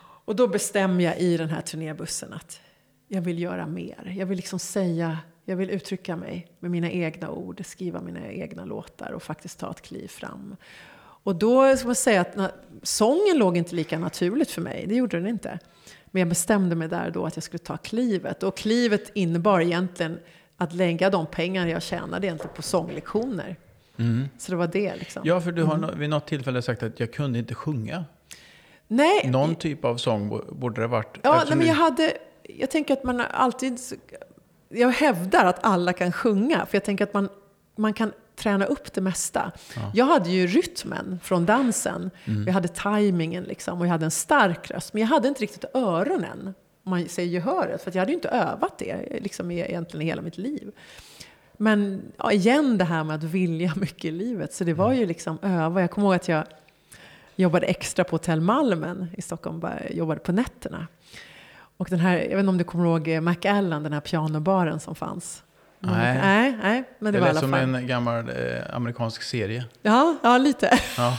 [0.00, 2.60] Och då bestämmer jag i den här turnébussen att
[3.08, 4.14] jag vill göra mer.
[4.18, 8.64] Jag vill liksom säga, jag vill uttrycka mig med mina egna ord, skriva mina egna
[8.64, 10.56] låtar och faktiskt ta ett kliv fram.
[11.00, 15.16] Och då ska man säga att sången låg inte lika naturligt för mig, det gjorde
[15.16, 15.58] den inte.
[16.10, 18.42] Men jag bestämde mig där då att jag skulle ta klivet.
[18.42, 20.18] Och klivet innebar egentligen
[20.56, 23.56] att lägga de pengar jag tjänade egentligen på sånglektioner.
[23.96, 24.28] Mm.
[24.38, 25.22] Så det var det liksom.
[25.24, 25.98] Ja, för du har mm.
[25.98, 28.04] vid något tillfälle sagt att jag kunde inte sjunga.
[28.88, 29.30] Nej.
[29.30, 31.18] Någon typ av sång borde det varit.
[31.22, 32.12] Ja, nej, men jag hade...
[32.42, 33.78] Jag tänker att man alltid...
[34.68, 37.28] Jag hävdar att alla kan sjunga, för jag tänker att man,
[37.76, 39.52] man kan träna upp det mesta.
[39.76, 39.90] Ja.
[39.94, 42.10] Jag hade ju rytmen från dansen.
[42.24, 42.46] Mm.
[42.46, 44.92] Jag hade tajmingen liksom, och jag hade en stark röst.
[44.92, 47.82] Men jag hade inte riktigt öronen, om man säger gehöret.
[47.82, 50.72] För jag hade ju inte övat det liksom, egentligen i hela mitt liv.
[51.56, 54.52] Men ja, igen det här med att vilja mycket i livet.
[54.54, 55.80] Så det var ju liksom öva.
[55.80, 56.44] Jag kommer ihåg att jag
[57.36, 59.60] jobbade extra på Hotell Malmen i Stockholm.
[59.60, 60.86] Bara jobbade på nätterna.
[61.76, 64.94] Och den här, jag vet inte om du kommer ihåg McAllen, den här pianobaren som
[64.94, 65.42] fanns.
[65.80, 66.18] Nej.
[66.18, 67.74] nej, nej, men det, det var lät som fall.
[67.74, 68.34] en gammal eh,
[68.72, 69.64] amerikansk serie.
[69.82, 70.78] Ja, ja lite.
[70.96, 71.18] Ja.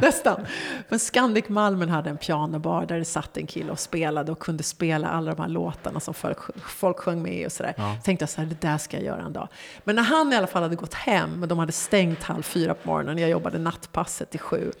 [0.00, 0.46] Nästan.
[0.88, 4.62] Men Scandic Malmen hade en pianobar där det satt en kille och spelade och kunde
[4.62, 7.74] spela alla de här låtarna som folk, folk sjöng med och sådär.
[7.76, 7.94] Ja.
[7.94, 9.48] Jag tänkte så här, det där ska jag göra en dag.
[9.84, 12.88] Men när han i alla fall hade gått hem, de hade stängt halv fyra på
[12.88, 14.72] morgonen, jag jobbade nattpasset till sju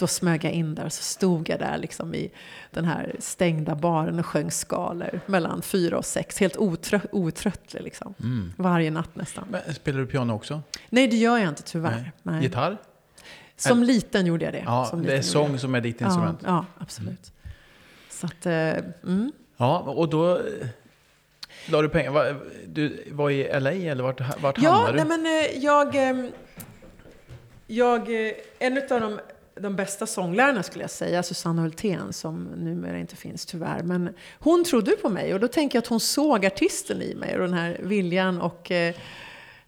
[0.00, 2.30] då smög jag in där och så stod jag där liksom i
[2.70, 6.40] den här stängda baren och sjöng skalor mellan fyra och sex.
[6.40, 8.14] Helt otrö otröttlig liksom.
[8.20, 8.52] Mm.
[8.56, 9.44] Varje natt nästan.
[9.50, 10.62] Men, spelar du piano också?
[10.88, 11.90] Nej, det gör jag inte tyvärr.
[11.90, 12.12] Nej.
[12.22, 12.42] Nej.
[12.42, 12.76] Gitarr?
[13.56, 14.62] Som Äl liten gjorde jag det.
[14.66, 16.40] Ja, som det är sång som är ditt instrument?
[16.44, 17.32] Ja, ja absolut.
[17.42, 17.54] Mm.
[18.08, 19.32] Så att, eh, mm.
[19.56, 20.42] Ja, och då eh,
[21.68, 22.36] la du pengar.
[22.66, 24.98] Du var i LA eller vart, vart ja, hamnade du?
[24.98, 25.94] Ja, men eh, jag...
[27.72, 28.08] Jag,
[28.58, 29.20] en av de
[29.60, 33.82] de bästa sånglärarna skulle jag säga, Susanna Hultén som numera inte finns tyvärr.
[33.82, 37.34] Men hon trodde på mig och då tänker jag att hon såg artisten i mig
[37.34, 38.94] och den här viljan och eh,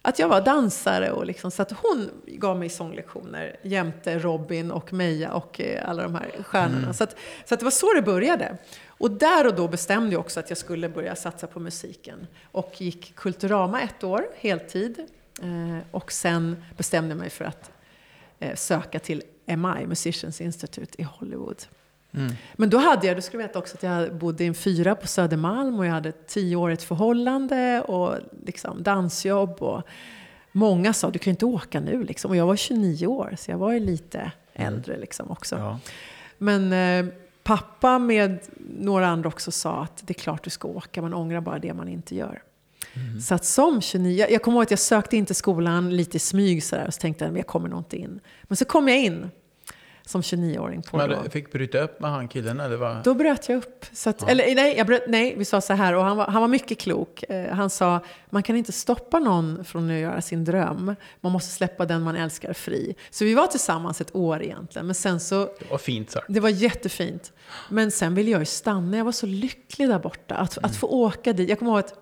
[0.03, 4.93] att jag var dansare och liksom, så att hon gav mig sånglektioner jämte Robin och
[4.93, 6.79] Meja och eh, alla de här stjärnorna.
[6.79, 6.95] Mm.
[6.95, 8.57] Så, att, så att det var så det började.
[8.87, 12.27] Och där och då bestämde jag också att jag skulle börja satsa på musiken.
[12.53, 15.07] Och gick Kulturama ett år, heltid.
[15.43, 17.71] Eh, och sen bestämde jag mig för att
[18.39, 21.63] eh, söka till MI, Musicians Institute i Hollywood.
[22.15, 22.33] Mm.
[22.57, 25.07] Men då hade jag, du ska veta också att jag bodde i en fyra på
[25.07, 29.63] Södermalm och jag hade ett tioårigt förhållande och liksom dansjobb.
[29.63, 29.83] Och
[30.53, 32.31] många sa, du kan ju inte åka nu liksom.
[32.31, 34.75] Och jag var 29 år, så jag var ju lite mm.
[34.75, 35.57] äldre liksom också.
[35.57, 35.79] Ja.
[36.39, 38.39] Men eh, pappa med
[38.79, 41.75] några andra också sa att det är klart du ska åka, man ångrar bara det
[41.75, 42.43] man inte gör.
[42.95, 43.21] Mm.
[43.21, 46.21] Så att som 29, jag, kommer ihåg att jag sökte in till skolan lite i
[46.21, 48.21] smyg sådär, och så tänkte jag att jag kommer nog inte in.
[48.43, 49.31] Men så kom jag in
[50.05, 50.83] som 29-åring.
[50.93, 53.03] Men du fick bryta upp med han killen eller vad?
[53.05, 53.87] Då bröt jag upp.
[53.93, 54.29] Så att, ja.
[54.29, 56.79] Eller nej, jag bröt, nej, vi sa så här och han var, han var mycket
[56.81, 57.23] klok.
[57.29, 58.01] Eh, han sa,
[58.31, 60.95] man kan inte stoppa någon från att göra sin dröm.
[61.21, 62.95] Man måste släppa den man älskar fri.
[63.11, 64.87] Så vi var tillsammans ett år egentligen.
[64.87, 65.45] Men sen så...
[65.45, 66.27] Det var fint sagt.
[66.29, 67.33] Det var jättefint.
[67.69, 68.97] Men sen ville jag ju stanna.
[68.97, 70.35] Jag var så lycklig där borta.
[70.35, 70.71] Att, mm.
[70.71, 71.49] att få åka dit.
[71.49, 72.02] Jag kommer ihåg att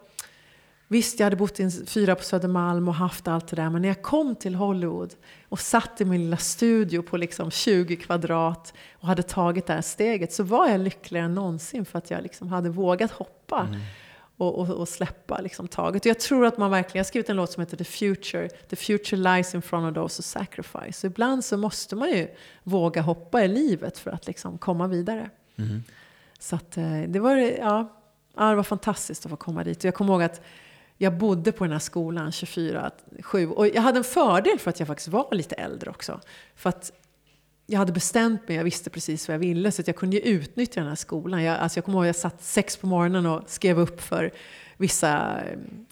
[0.93, 3.71] Visst, jag hade bott i en fyra på Södermalm och haft allt det där.
[3.71, 5.15] Men när jag kom till Hollywood
[5.49, 9.83] och satt i min lilla studio på liksom 20 kvadrat och hade tagit det här
[9.83, 13.61] steget så var jag lyckligare än någonsin för att jag liksom hade vågat hoppa.
[13.61, 13.81] Mm.
[14.37, 16.03] Och, och, och, släppa liksom taget.
[16.03, 18.49] Och jag tror att man verkligen, jag har skrivit en låt som heter The Future.
[18.49, 20.93] The future lies in front of those who sacrifice.
[20.93, 22.29] Så ibland så måste man ju
[22.63, 25.31] våga hoppa i livet för att liksom komma vidare.
[25.57, 25.83] Mm.
[26.39, 28.01] Så att eh, det var, ja,
[28.37, 29.79] ja, det var fantastiskt att få komma dit.
[29.79, 30.41] Och jag kommer ihåg att
[31.03, 33.53] jag bodde på den här skolan 24-7.
[33.53, 36.21] Och jag hade en fördel för att jag faktiskt var lite äldre också.
[36.57, 36.93] För att
[37.67, 40.23] jag hade bestämt mig, jag visste precis vad jag ville, så att jag kunde ju
[40.23, 41.43] utnyttja den här skolan.
[41.43, 44.31] Jag, alltså jag kommer ihåg att jag satt sex på morgonen och skrev upp för
[44.77, 45.37] vissa,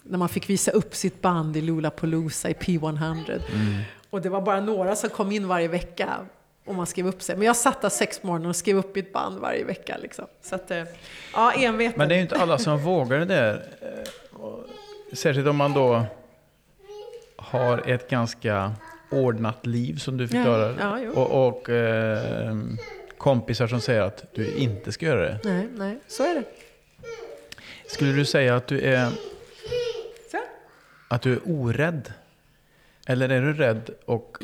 [0.03, 3.41] när man fick visa upp sitt band i Lollapalooza i P100.
[3.53, 3.81] Mm.
[4.09, 6.09] Och det var bara några som kom in varje vecka
[6.65, 7.35] och man skrev upp sig.
[7.35, 9.97] Men jag satt där sex på morgonen och skrev upp mitt band varje vecka.
[10.01, 10.25] Liksom.
[10.41, 10.83] Så att, eh,
[11.33, 11.97] ja, enveten.
[11.97, 13.63] Men det är ju inte alla som vågar det där.
[15.13, 16.05] Särskilt om man då
[17.35, 18.71] har ett ganska
[19.11, 20.75] ordnat liv som du förklarar.
[20.79, 22.57] Ja, ja, och, och eh,
[23.17, 25.39] kompisar som säger att du inte ska göra det.
[25.43, 26.43] Nej, nej, så är det.
[27.87, 29.11] Skulle du säga att du är,
[31.07, 32.13] att du är orädd?
[33.07, 34.37] Eller är du rädd och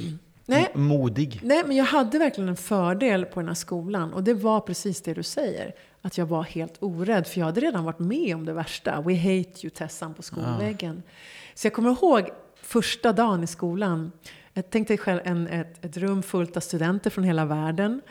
[0.46, 1.40] nej, modig?
[1.44, 4.14] Nej, men jag hade verkligen en fördel på den här skolan.
[4.14, 5.76] Och det var precis det du säger.
[6.06, 9.02] Att jag var helt orädd, för jag hade redan varit med om det värsta.
[9.02, 11.04] We hate you Tessan på skolväggen.
[11.06, 11.12] Ja.
[11.56, 12.30] Så jag kommer ihåg
[12.62, 14.12] första dagen i skolan.
[14.54, 18.02] Jag tänkte själv en, ett, ett rum fullt av studenter från hela världen.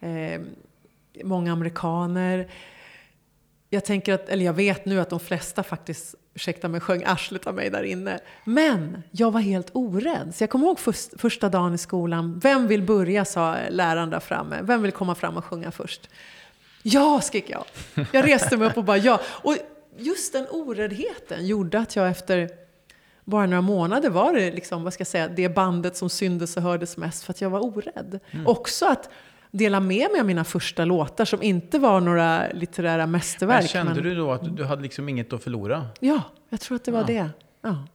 [0.00, 0.40] Eh,
[1.24, 2.48] många amerikaner.
[3.70, 7.46] Jag tänker att, eller jag vet nu att de flesta faktiskt, ursäkta mig, sjöng arslet
[7.46, 8.20] av mig där inne.
[8.44, 10.34] Men jag var helt orädd.
[10.34, 12.38] Så jag kommer ihåg först, första dagen i skolan.
[12.38, 14.56] Vem vill börja, sa läraren där framme.
[14.62, 16.10] Vem vill komma fram och sjunga först?
[16.88, 17.64] Ja, skrek jag.
[18.12, 19.20] Jag reste mig upp och bara ja.
[19.26, 19.56] Och
[19.98, 22.50] just den oräddheten gjorde att jag efter
[23.24, 26.62] bara några månader var det liksom, vad ska jag säga, det bandet som syndes och
[26.62, 28.20] hördes mest för att jag var orädd.
[28.30, 28.46] Mm.
[28.46, 29.10] Också att
[29.50, 33.60] dela med mig av mina första låtar som inte var några litterära mästerverk.
[33.60, 34.02] Men kände men...
[34.02, 35.88] du då att du hade liksom inget att förlora?
[36.00, 37.06] Ja, jag tror att det var ja.
[37.06, 37.30] det.
[37.62, 37.86] Ja.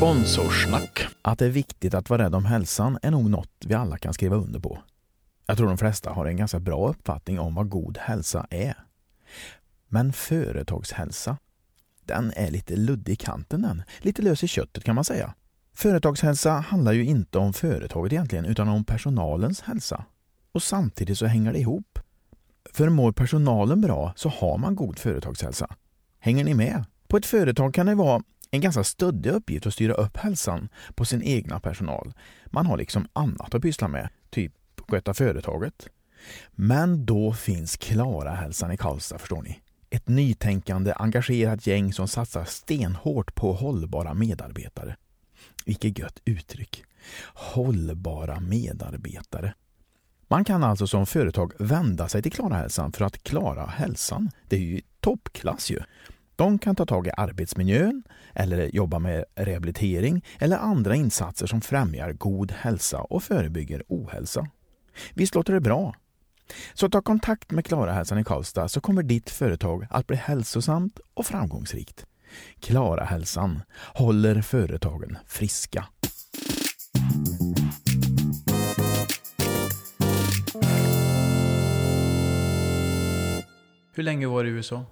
[0.00, 1.06] Sponsorsnack.
[1.22, 4.14] Att det är viktigt att vara rädd om hälsan är nog något vi alla kan
[4.14, 4.78] skriva under på.
[5.46, 8.74] Jag tror de flesta har en ganska bra uppfattning om vad god hälsa är.
[9.88, 11.36] Men företagshälsa,
[12.04, 13.82] den är lite luddig i kanten den.
[13.98, 15.34] Lite lös i köttet kan man säga.
[15.74, 20.04] Företagshälsa handlar ju inte om företaget egentligen, utan om personalens hälsa.
[20.52, 21.98] Och samtidigt så hänger det ihop.
[22.72, 25.76] För mår personalen bra så har man god företagshälsa.
[26.18, 26.84] Hänger ni med?
[27.08, 31.04] På ett företag kan det vara en ganska stöddig uppgift att styra upp hälsan på
[31.04, 32.12] sin egna personal.
[32.46, 34.52] Man har liksom annat att pyssla med, typ
[34.88, 35.88] sköta företaget.
[36.50, 39.60] Men då finns Klara hälsan i Karlstad, förstår ni.
[39.90, 44.96] Ett nytänkande, engagerat gäng som satsar stenhårt på hållbara medarbetare.
[45.64, 46.84] Vilket gött uttryck.
[47.34, 49.54] Hållbara medarbetare.
[50.28, 54.30] Man kan alltså som företag vända sig till Klara hälsan för att klara hälsan.
[54.48, 55.80] Det är ju toppklass ju.
[56.40, 58.02] De kan ta tag i arbetsmiljön
[58.34, 64.46] eller jobba med rehabilitering eller andra insatser som främjar god hälsa och förebygger ohälsa.
[65.14, 65.94] Visst låter det bra?
[66.74, 71.00] Så ta kontakt med Klara Hälsan i Karlstad så kommer ditt företag att bli hälsosamt
[71.14, 72.06] och framgångsrikt.
[72.60, 73.62] Klara Hälsan
[73.94, 75.86] håller företagen friska.
[83.94, 84.84] Hur länge var du i USA?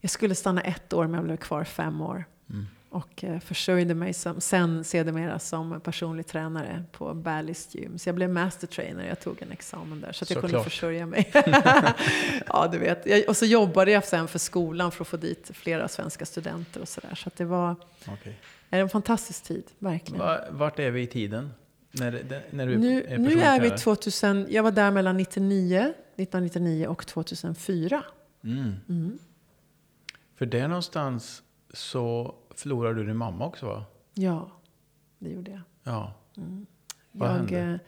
[0.00, 2.24] Jag skulle stanna ett år men jag blev kvar fem år.
[2.50, 2.66] Mm.
[2.90, 7.98] Och eh, försörjde mig som, sen sedermera som personlig tränare på Ballist Gym.
[7.98, 10.54] Så jag blev master trainer, jag tog en examen där så att jag så kunde
[10.54, 10.64] klart.
[10.64, 11.30] försörja mig.
[12.46, 13.06] ja, du vet.
[13.06, 16.80] Jag, och så jobbade jag sen för skolan för att få dit flera svenska studenter
[16.80, 17.14] och sådär.
[17.14, 17.76] Så att det var
[18.12, 18.32] okay.
[18.70, 20.22] en fantastisk tid, verkligen.
[20.50, 21.50] Vart är vi i tiden?
[21.92, 25.78] När, när du nu, är nu är vi 2000, jag var där mellan 99,
[26.16, 28.02] 1999 och 2004.
[28.44, 28.74] Mm.
[28.88, 29.18] Mm.
[30.40, 33.84] För där någonstans så förlorade du din mamma också va?
[34.14, 34.50] Ja,
[35.18, 35.60] det gjorde jag.
[35.82, 36.14] Ja.
[36.36, 36.66] Mm.
[37.12, 37.60] Vad jag, hände?
[37.60, 37.78] Eh,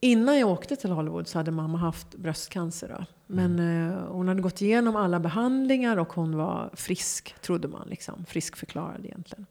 [0.00, 2.88] innan jag åkte till Hollywood så hade mamma haft bröstcancer.
[2.88, 3.04] Då.
[3.26, 3.92] Men mm.
[3.92, 7.88] eh, hon hade gått igenom alla behandlingar och hon var frisk, trodde man.
[7.88, 8.24] Liksom.
[8.24, 9.46] Friskförklarad egentligen.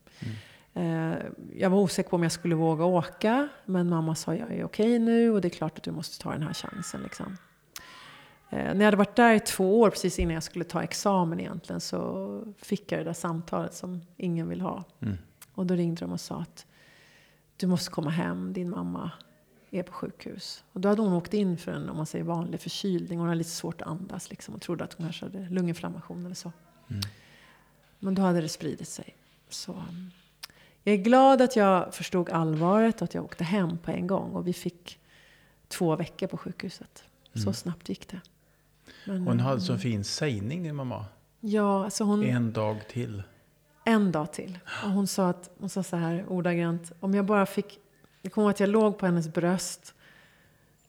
[0.73, 1.11] Mm.
[1.11, 1.17] Eh,
[1.55, 3.49] jag var osäker på om jag skulle våga åka.
[3.65, 6.31] Men mamma sa jag är okej nu och det är klart att du måste ta
[6.31, 7.01] den här chansen.
[7.03, 7.37] Liksom.
[8.53, 11.39] Eh, när jag hade varit där i två år, precis innan jag skulle ta examen
[11.39, 14.83] egentligen, så fick jag det där samtalet som ingen vill ha.
[14.99, 15.17] Mm.
[15.53, 16.65] Och då ringde de och sa att
[17.57, 19.11] du måste komma hem, din mamma
[19.71, 20.63] är på sjukhus.
[20.73, 23.19] Och då hade hon åkt in för en om man säger, vanlig förkylning.
[23.19, 26.35] Hon hade lite svårt att andas liksom, och trodde att hon kanske hade lunginflammation eller
[26.35, 26.51] så.
[26.89, 27.01] Mm.
[27.99, 29.15] Men då hade det spridit sig.
[29.49, 30.11] Så, um,
[30.83, 34.31] jag är glad att jag förstod allvaret och att jag åkte hem på en gång.
[34.31, 34.99] Och vi fick
[35.67, 37.03] två veckor på sjukhuset.
[37.33, 37.53] Så mm.
[37.53, 38.21] snabbt gick det.
[39.05, 41.05] Men, hon hade så fin sägning din mamma.
[41.39, 42.23] Ja, alltså hon...
[42.23, 43.23] En dag till.
[43.85, 44.59] En dag till.
[44.83, 46.91] Och hon sa, att, hon sa så här ordagrant.
[46.99, 47.79] Om jag bara fick...
[48.21, 49.93] Jag kommer ihåg att jag låg på hennes bröst.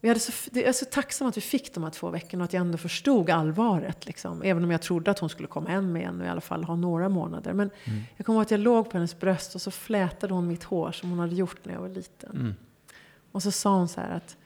[0.01, 2.45] Vi hade så, jag är så tacksam att vi fick de här två veckorna och
[2.45, 4.07] att jag ändå förstod allvaret.
[4.07, 4.43] Liksom.
[4.43, 6.77] Även om jag trodde att hon skulle komma hem igen och i alla fall ha
[6.77, 7.53] några månader.
[7.53, 8.03] Men mm.
[8.17, 10.93] jag kommer ihåg att jag låg på hennes bröst och så flätade hon mitt hår
[10.93, 12.31] som hon hade gjort när jag var liten.
[12.31, 12.55] Mm.
[13.33, 14.37] Och så sa hon så här att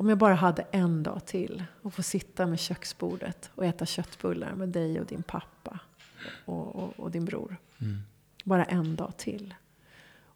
[0.00, 4.52] om jag bara hade en dag till och få sitta med köksbordet och äta köttbullar
[4.52, 5.78] med dig och din pappa
[6.44, 7.56] och, och, och din bror.
[7.80, 7.98] Mm.
[8.44, 9.54] Bara en dag till.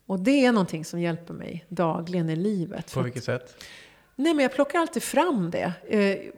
[0.06, 2.94] Och det är någonting som hjälper mig dagligen i livet.
[2.94, 3.64] På vilket sätt?
[4.16, 5.72] Nej, men jag plockar alltid fram det.
[5.88, 6.32] Eh,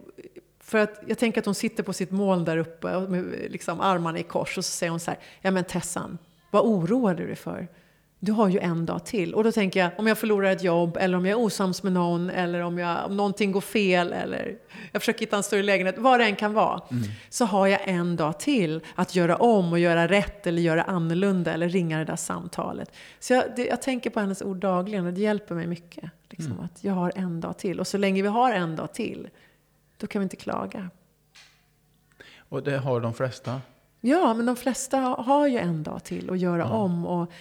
[0.61, 4.19] för att jag tänker att hon sitter på sitt moln där uppe med liksom armarna
[4.19, 5.21] i kors och så säger hon så här.
[5.41, 6.19] Ja men Tessan,
[6.51, 7.69] vad oroar du dig för?
[8.21, 9.35] Du har ju en dag till.
[9.35, 11.93] Och då tänker jag, om jag förlorar ett jobb, eller om jag är osams med
[11.93, 14.57] någon, eller om, jag, om någonting går fel, eller
[14.93, 16.81] jag försöker hitta en större lägenhet, vad det än kan vara.
[16.91, 17.03] Mm.
[17.29, 21.53] Så har jag en dag till att göra om och göra rätt, eller göra annorlunda,
[21.53, 22.93] eller ringa det där samtalet.
[23.21, 26.11] Så jag, det, jag tänker på hennes ord dagligen och det hjälper mig mycket.
[26.31, 26.65] Liksom, mm.
[26.65, 27.81] Att jag har en dag till.
[27.81, 29.29] Och så länge vi har en dag till,
[29.97, 30.91] då kan vi inte klaga.
[32.49, 33.61] Och det har de flesta?
[34.01, 36.69] Ja, men de flesta har ju en dag till att göra ja.
[36.69, 37.07] om.
[37.07, 37.33] Och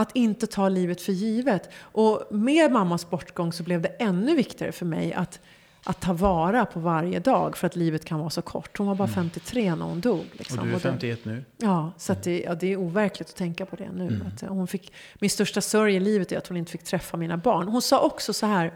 [0.00, 1.70] att inte ta livet för givet.
[1.80, 5.40] Och med mammas bortgång så blev det ännu viktigare för mig att,
[5.84, 8.78] att ta vara på varje dag för att livet kan vara så kort.
[8.78, 9.78] Hon var bara 53 mm.
[9.78, 10.24] när hon dog.
[10.32, 10.58] Liksom.
[10.58, 11.44] Och du är 51 nu?
[11.56, 14.06] Ja, så det, ja, det är overkligt att tänka på det nu.
[14.06, 14.26] Mm.
[14.26, 17.36] Att hon fick, min största sorg i livet är att hon inte fick träffa mina
[17.36, 17.68] barn.
[17.68, 18.72] Hon sa också så här,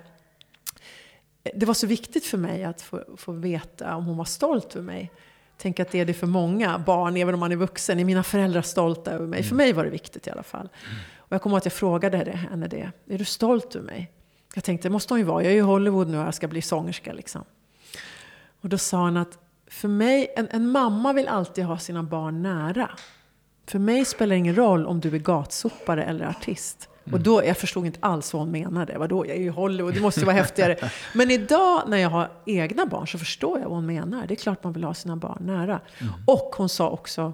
[1.55, 4.87] det var så viktigt för mig att få, få veta om hon var stolt över
[4.87, 5.11] mig.
[5.57, 7.99] Tänk att det är det för många barn, även om man är vuxen.
[7.99, 9.39] Är mina föräldrar stolta över mig?
[9.39, 9.49] Mm.
[9.49, 10.69] För mig var det viktigt i alla fall.
[10.87, 11.01] Mm.
[11.27, 12.91] Och jag kommer ihåg att jag frågade henne det.
[13.09, 14.11] Är du stolt över mig?
[14.55, 15.43] Jag tänkte, det måste hon ju vara.
[15.43, 17.13] Jag är i Hollywood nu och jag ska bli sångerska.
[17.13, 17.45] Liksom.
[18.61, 22.43] Och då sa hon att för mig, en, en mamma vill alltid ha sina barn
[22.43, 22.91] nära.
[23.67, 26.89] För mig spelar det ingen roll om du är gatsopare eller artist.
[27.05, 27.15] Mm.
[27.15, 28.99] Och då, jag förstod inte alls vad hon menade.
[28.99, 30.91] Vadå, jag är ju i Hollywood, det måste ju vara häftigare.
[31.15, 34.27] Men idag när jag har egna barn så förstår jag vad hon menar.
[34.27, 35.81] Det är klart man vill ha sina barn nära.
[35.99, 36.13] Mm.
[36.27, 37.33] Och hon sa också,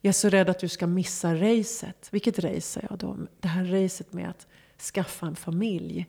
[0.00, 2.08] jag är så rädd att du ska missa racet.
[2.10, 3.16] Vilket race sa jag då?
[3.40, 4.46] Det här racet med att
[4.94, 6.06] skaffa en familj.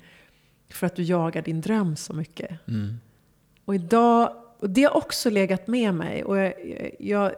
[0.69, 2.67] För att du jagar din dröm så mycket.
[2.67, 2.99] Mm.
[3.65, 6.23] Och idag, och det har också legat med mig.
[6.23, 6.53] Och jag,
[6.99, 7.31] jag,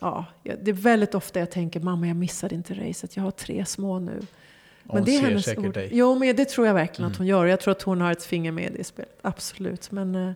[0.00, 3.16] ja, det är väldigt ofta jag tänker, mamma jag missade inte racet.
[3.16, 4.20] Jag har tre små nu.
[4.82, 5.74] Men hon det är ser hennes säkert ord.
[5.74, 5.88] dig.
[5.92, 7.12] Jo, men det tror jag verkligen mm.
[7.12, 7.46] att hon gör.
[7.46, 9.18] Jag tror att hon har ett finger med i det spelet.
[9.22, 9.90] Absolut.
[9.90, 10.32] Men, eh,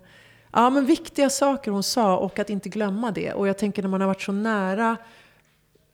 [0.52, 3.32] ja, men viktiga saker hon sa och att inte glömma det.
[3.32, 4.96] Och jag tänker när man har varit så nära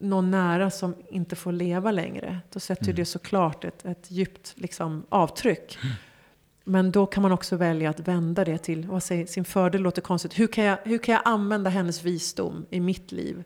[0.03, 2.41] någon nära som inte får leva längre.
[2.51, 2.97] Då sätter mm.
[2.97, 5.79] det såklart ett, ett djupt liksom, avtryck.
[5.83, 5.95] Mm.
[6.65, 9.81] Men då kan man också välja att vända det till vad säger, sin fördel.
[9.81, 10.39] låter konstigt.
[10.39, 13.45] Hur kan, jag, hur kan jag använda hennes visdom i mitt liv?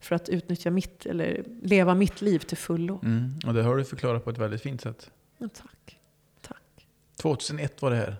[0.00, 3.00] för att utnyttja mitt, eller leva mitt liv till fullo.
[3.02, 5.10] Mm, och det har du förklarat på ett väldigt fint sätt.
[5.38, 5.98] Ja, tack.
[6.40, 6.86] tack.
[7.16, 8.16] 2001 var det här?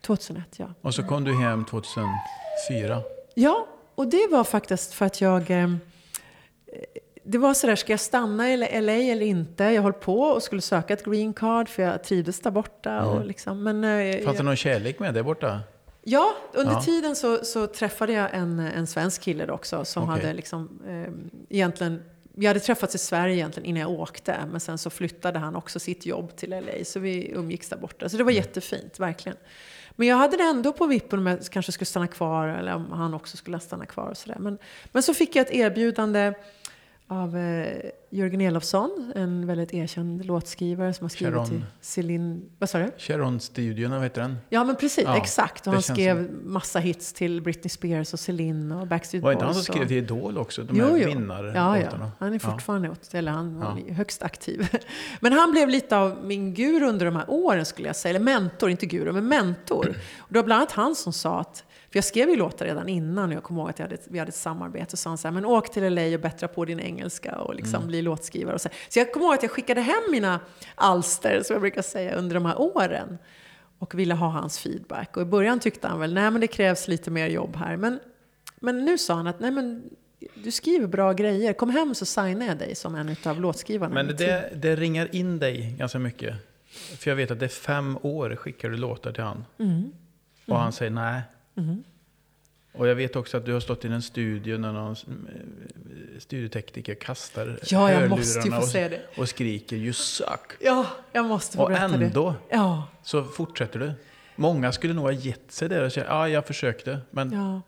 [0.00, 0.74] 2001, ja.
[0.80, 3.02] Och så kom du hem 2004?
[3.34, 5.50] Ja, och det var faktiskt för att jag...
[5.50, 5.72] Eh,
[7.28, 9.64] det var sådär, ska jag stanna i LA eller inte?
[9.64, 12.90] Jag höll på och skulle söka ett green card för jag trivdes där borta.
[12.92, 13.08] Mm.
[13.08, 15.60] Och liksom, men, eh, Fanns det någon kärlek med där borta?
[16.02, 16.82] Ja, under ja.
[16.82, 20.16] tiden så, så, träffade jag en, en svensk kille också som okay.
[20.16, 21.12] hade liksom eh,
[21.56, 22.02] egentligen
[22.38, 25.78] vi hade träffats i Sverige egentligen innan jag åkte, men sen så flyttade han också
[25.78, 28.08] sitt jobb till LA, så vi umgicks där borta.
[28.08, 28.42] Så det var mm.
[28.42, 29.38] jättefint, verkligen.
[29.96, 32.92] Men jag hade det ändå på vippen om jag kanske skulle stanna kvar, eller om
[32.92, 34.38] han också skulle stanna kvar och sådär.
[34.38, 34.58] Men,
[34.92, 36.32] men så fick jag ett erbjudande
[37.08, 41.48] av eh, Jörgen Elofsson, en väldigt erkänd låtskrivare som har skrivit Sharon.
[41.48, 42.42] till Celine...
[42.58, 42.90] Vad sa du?
[42.98, 44.36] Sharon-studion, vad heter den?
[44.48, 45.04] Ja, men precis.
[45.04, 45.66] Ja, exakt.
[45.66, 46.52] Och han skrev som...
[46.52, 49.24] massa hits till Britney Spears och Celine och Backstreet Boys.
[49.24, 50.62] Var inte han som skrev till Idol också?
[50.62, 53.18] De jo, här vinnare ja, ja, han är fortfarande ja.
[53.18, 53.94] eller han var ja.
[53.94, 54.68] högst aktiv.
[55.20, 58.10] Men han blev lite av min guru under de här åren, skulle jag säga.
[58.10, 59.96] Eller mentor, inte guru, men mentor.
[60.18, 61.64] Och det var bland annat han som sa att
[61.96, 64.28] för jag skrev ju låtar redan innan och jag kommer ihåg att hade, vi hade
[64.28, 64.90] ett samarbete.
[64.90, 67.54] Så sa han så här, men åk till LA och bättra på din engelska och
[67.54, 67.88] liksom mm.
[67.88, 68.54] bli låtskrivare.
[68.54, 68.68] Och så.
[68.88, 70.40] så jag kommer ihåg att jag skickade hem mina
[70.74, 73.18] alster, som jag brukar säga, under de här åren.
[73.78, 75.16] Och ville ha hans feedback.
[75.16, 77.76] Och i början tyckte han väl, nej men det krävs lite mer jobb här.
[77.76, 78.00] Men,
[78.60, 79.90] men nu sa han att, nej men
[80.34, 81.52] du skriver bra grejer.
[81.52, 83.94] Kom hem så signar jag dig som en av låtskrivarna.
[83.94, 86.34] Men det, det ringar in dig ganska mycket.
[86.98, 89.44] För jag vet att det är fem år skickar du låtar till han.
[89.58, 89.92] Mm.
[90.46, 90.72] Och han mm.
[90.72, 91.22] säger nej,
[91.56, 91.84] Mm.
[92.76, 96.94] Och jag vet också att du har stått i en studio när någon eh, studiotekniker
[96.94, 99.00] kastar Ja, jag måste ju få säga det.
[99.16, 100.56] Och skriker 'You suck'.
[100.60, 101.96] Ja, jag måste få och berätta det.
[101.96, 102.88] Och ändå ja.
[103.02, 103.92] så fortsätter du.
[104.36, 107.62] Många skulle nog ha gett sig där och säga ja, jag försökte, men, ja.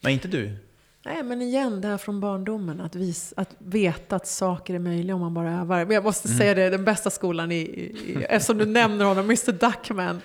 [0.00, 0.56] men inte du.
[1.04, 2.80] Nej, men igen, det här från barndomen.
[2.80, 5.84] Att, vis, att veta att saker är möjliga om man bara övar.
[5.84, 6.38] Men jag måste mm.
[6.38, 10.20] säga det, den bästa skolan i, i, eftersom du nämner honom, Mr Duckman.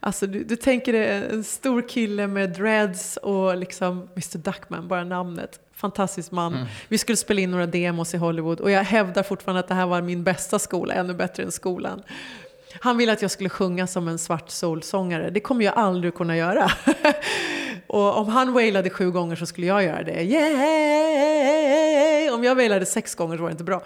[0.00, 5.04] Alltså du, du tänker dig en stor kille med dreads och liksom Mr Duckman, bara
[5.04, 5.60] namnet.
[5.74, 6.54] Fantastisk man.
[6.54, 6.66] Mm.
[6.88, 9.86] Vi skulle spela in några demos i Hollywood och jag hävdar fortfarande att det här
[9.86, 12.02] var min bästa skola, ännu bättre än skolan.
[12.80, 15.30] Han ville att jag skulle sjunga som en svart soulsångare.
[15.30, 16.70] Det kommer jag aldrig kunna göra.
[17.86, 20.22] och om han wailade sju gånger så skulle jag göra det.
[20.22, 21.68] Yeah!
[22.34, 23.82] Om jag wailade sex gånger så var det inte bra.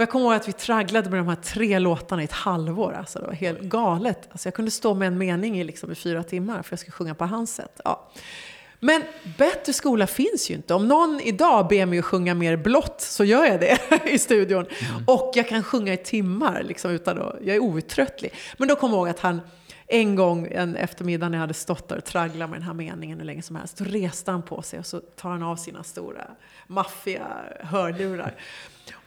[0.00, 2.92] Och jag kommer ihåg att vi tragglade med de här tre låtarna i ett halvår.
[2.92, 4.28] Alltså, det var helt galet.
[4.30, 6.92] Alltså, jag kunde stå med en mening i, liksom, i fyra timmar för jag skulle
[6.92, 7.80] sjunga på hans sätt.
[7.84, 8.10] Ja.
[8.78, 9.02] Men
[9.38, 10.74] bättre skola finns ju inte.
[10.74, 13.78] Om någon idag ber mig att sjunga mer blått så gör jag det
[14.10, 14.66] i studion.
[14.90, 15.04] Mm.
[15.06, 18.34] Och jag kan sjunga i timmar liksom, utan att, jag är outtröttlig.
[18.56, 19.40] Men då kommer jag ihåg att han
[19.86, 23.18] en gång en eftermiddag när jag hade stått där och tragglat med den här meningen
[23.18, 25.82] hur länge som helst, då reste han på sig och så tar han av sina
[25.82, 26.24] stora
[26.66, 27.26] maffiga
[27.60, 28.34] hörlurar.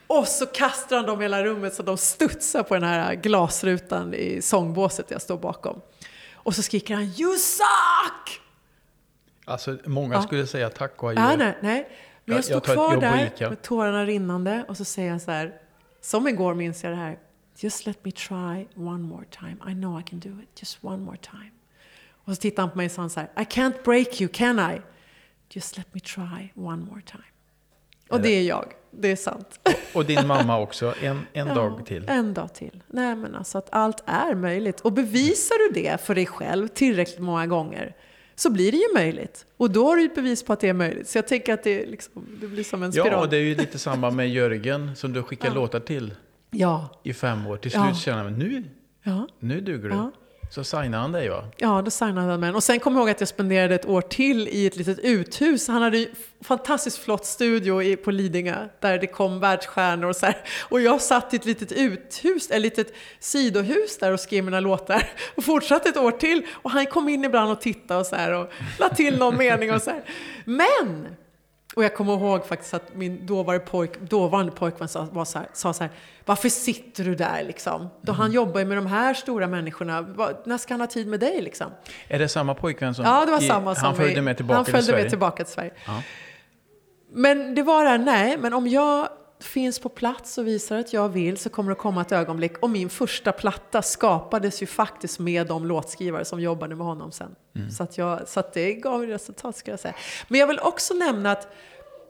[0.08, 4.14] Och så kastar han dem i hela rummet så de studsar på den här glasrutan
[4.14, 5.82] i sångbåset jag står bakom.
[6.34, 8.42] Och så skriker han “You suck!”
[9.46, 10.22] Alltså, många ja.
[10.22, 11.22] skulle säga tack och adjö.
[11.22, 11.90] Ja, nej, nej.
[12.26, 15.32] Men jag, jag står jag kvar där med tårarna rinnande och så säger jag så
[15.32, 15.54] här,
[16.02, 17.20] som igår minns jag det här.
[17.58, 19.58] Just let me try one more time.
[19.72, 20.60] I know I can do it.
[20.60, 21.52] Just one more time.
[22.26, 24.60] Och så tittar han på mig och sa så här, I can't break you, can
[24.60, 24.82] I?
[25.50, 27.33] Just let me try one more time.
[28.10, 28.66] Och det är jag.
[28.92, 29.60] Det är sant.
[29.64, 32.06] Och, och din mamma också, en, en ja, dag till.
[32.08, 32.84] En dag till.
[32.88, 34.80] Nej men alltså att allt är möjligt.
[34.82, 37.96] Och bevisar du det för dig själv tillräckligt många gånger
[38.36, 39.46] så blir det ju möjligt.
[39.58, 41.10] Och då har du ett bevis på att det är möjligt.
[41.10, 43.12] Så jag tänker att det, liksom, det blir som en spiral.
[43.12, 45.54] Ja, och det är ju lite samma med Jörgen som du skickar ja.
[45.54, 46.14] låtar till
[46.52, 47.02] ja.
[47.04, 47.58] i fem år.
[47.58, 47.94] Till slut ja.
[47.94, 48.64] känner man nu,
[49.04, 49.28] ja.
[49.40, 50.12] nu duger du.
[50.54, 51.44] Så signade han dig va?
[51.58, 52.52] Ja, då signade han mig.
[52.52, 55.68] Och sen kommer jag ihåg att jag spenderade ett år till i ett litet uthus.
[55.68, 56.08] Han hade en
[56.42, 60.38] fantastiskt flott studio på Lidingö där det kom världsstjärnor och så här.
[60.70, 65.10] Och jag satt i ett litet uthus, ett litet sidohus där och skrev mina låtar.
[65.36, 66.46] Och fortsatte ett år till.
[66.52, 69.74] Och han kom in ibland och tittade och så här och la till någon mening
[69.74, 70.04] och så här.
[70.46, 71.08] Men
[71.76, 75.48] och jag kommer ihåg faktiskt att min dåvarande, pojk, dåvarande pojkvän sa, var så här,
[75.54, 75.92] sa så här,
[76.26, 77.90] varför sitter du där liksom?
[78.02, 78.22] Då mm.
[78.22, 80.02] han jobbar ju med de här stora människorna,
[80.46, 81.68] när ska han ha tid med dig liksom?
[82.08, 83.06] Är det samma pojkvän som...
[83.06, 85.04] Ja, det var samma som Han följde med tillbaka han följde till Sverige?
[85.04, 85.72] med tillbaka till Sverige.
[85.86, 86.02] Ja.
[87.12, 89.10] Men det var det här, nej, men om jag
[89.44, 92.58] finns på plats och visar att jag vill så kommer det komma ett ögonblick.
[92.58, 97.36] Och min första platta skapades ju faktiskt med de låtskrivare som jobbade med honom sen.
[97.56, 97.72] Mm.
[97.72, 99.94] Så, att jag, så att det gav resultat ska jag säga.
[100.28, 101.56] Men jag vill också nämna att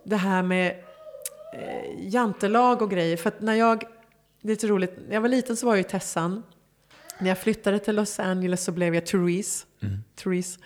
[0.04, 0.84] det här med
[1.54, 3.18] eh, jantelag och grejer.
[3.18, 3.80] För att när jag,
[4.42, 6.44] det är lite roligt, när jag var liten så var jag i Tessan.
[7.20, 9.66] När jag flyttade till Los Angeles så blev jag Therese.
[9.82, 9.98] Mm.
[10.16, 10.60] Therese.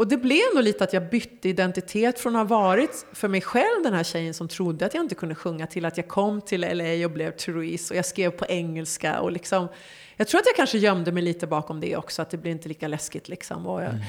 [0.00, 3.40] Och det blev nog lite att jag bytte identitet från att ha varit för mig
[3.40, 6.40] själv den här tjejen som trodde att jag inte kunde sjunga till att jag kom
[6.40, 9.68] till LA och blev Therese och jag skrev på engelska och liksom
[10.16, 12.68] jag tror att jag kanske gömde mig lite bakom det också, att det blir inte
[12.68, 13.66] lika läskigt liksom.
[13.66, 14.02] Och jag, mm.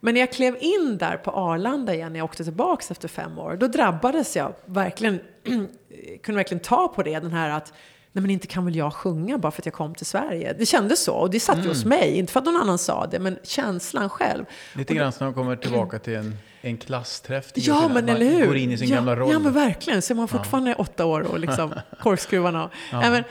[0.00, 3.38] Men när jag klev in där på Arlanda igen, när jag åkte tillbaka efter fem
[3.38, 5.20] år, då drabbades jag verkligen,
[6.22, 7.72] kunde verkligen ta på det, den här att
[8.12, 10.52] nej men inte kan väl jag sjunga bara för att jag kom till Sverige.
[10.58, 11.68] Det kändes så och det satt ju mm.
[11.68, 14.44] hos mig, inte för att någon annan sa det, men känslan själv.
[14.76, 17.50] Lite grann som när man kommer tillbaka till en, en klassträff.
[17.54, 18.46] Ja, men eller hur?
[18.46, 19.32] går in i sin ja, gamla roll.
[19.32, 20.02] Ja, men verkligen.
[20.02, 20.76] Så är man fortfarande ja.
[20.76, 22.70] åtta år och liksom korkskruvarna.
[22.92, 23.16] Ja.
[23.16, 23.24] Äh,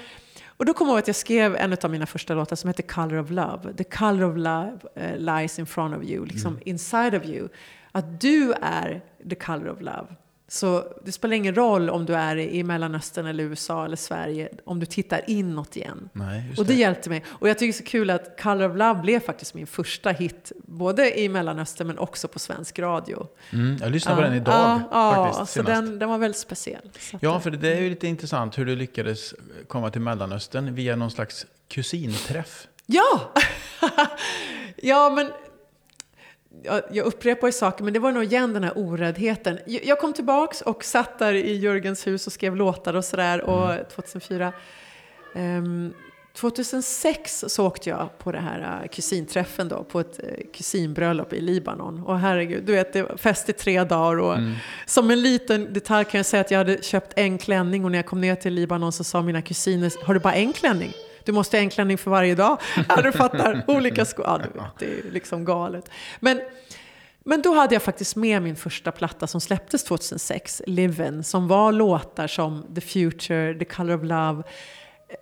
[0.61, 2.83] och då kommer jag ihåg att jag skrev en av mina första låtar som heter
[2.83, 3.73] Color of Love.
[3.77, 6.63] The color of love uh, lies in front of you, liksom mm.
[6.65, 7.47] inside of you.
[7.91, 10.07] Att du är the color of love.
[10.51, 14.79] Så det spelar ingen roll om du är i Mellanöstern eller USA eller Sverige, om
[14.79, 16.09] du tittar inåt igen.
[16.13, 17.23] Nej, och det, det, hjälpte mig.
[17.27, 20.09] Och jag tycker det är så kul att Color of Love blev faktiskt min första
[20.09, 23.27] hit, både i Mellanöstern men också på svensk radio.
[23.49, 25.57] Mm, jag lyssnade på den idag ja, faktiskt.
[25.57, 26.89] Ja, så den, den var väldigt speciell.
[27.19, 29.33] ja, för det är ju lite intressant hur du lyckades
[29.67, 32.67] komma till Mellanöstern via någon slags kusinträff.
[32.85, 33.33] Ja!
[34.75, 35.31] ja, men
[36.91, 39.59] jag upprepar ju saker, men det var nog igen den här oräddheten.
[39.65, 43.85] Jag kom tillbaks och satt där i Jörgens hus och skrev låtar och sådär, mm.
[43.93, 44.53] 2004.
[45.35, 45.93] Um,
[46.33, 51.41] 2006 så åkte jag på den här uh, kusinträffen då, på ett uh, kusinbröllop i
[51.41, 52.03] Libanon.
[52.03, 54.19] Och herregud, du vet, det var fest i tre dagar.
[54.19, 54.53] Och mm.
[54.85, 57.97] Som en liten detalj kan jag säga att jag hade köpt en klänning och när
[57.97, 60.93] jag kom ner till Libanon så sa mina kusiner, har du bara en klänning?
[61.25, 62.57] Du måste ha en klänning för varje dag.
[62.89, 63.63] Ja, du fattar.
[63.67, 64.25] Olika skor.
[64.27, 65.89] Ja, du vet, det är liksom galet.
[66.19, 66.41] Men,
[67.23, 71.71] men då hade jag faktiskt med min första platta som släpptes 2006, Livin, som var
[71.71, 74.43] låtar som The Future, The Color of Love,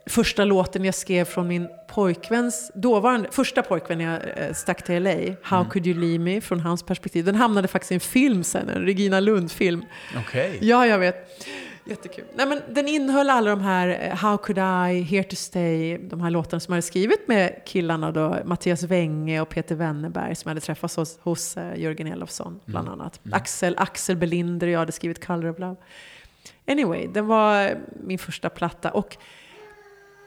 [0.06, 5.36] första låten jag skrev från min pojkväns, dåvarande, första pojkvän jag eh, stack till LA,
[5.44, 5.70] How mm.
[5.70, 7.26] could you leave me, från hans perspektiv.
[7.26, 9.86] Den hamnade faktiskt i en film sen, en Regina Lund-film.
[10.20, 10.58] Okay.
[10.62, 11.46] Ja, jag vet.
[11.90, 12.26] Jättekul.
[12.36, 16.22] Nej, men den innehöll alla de här eh, How could I, Here to stay, de
[16.22, 20.50] här låtarna som jag hade skrivit med killarna då, Mattias Wenge och Peter Wennerberg som
[20.50, 23.00] jag hade träffats hos, hos uh, Jörgen Elofsson bland mm.
[23.00, 23.20] annat.
[23.26, 23.38] Mm.
[23.38, 25.76] Axel, Axel Belinder och jag hade skrivit Color of Love.
[26.68, 29.18] Anyway, den var min första platta och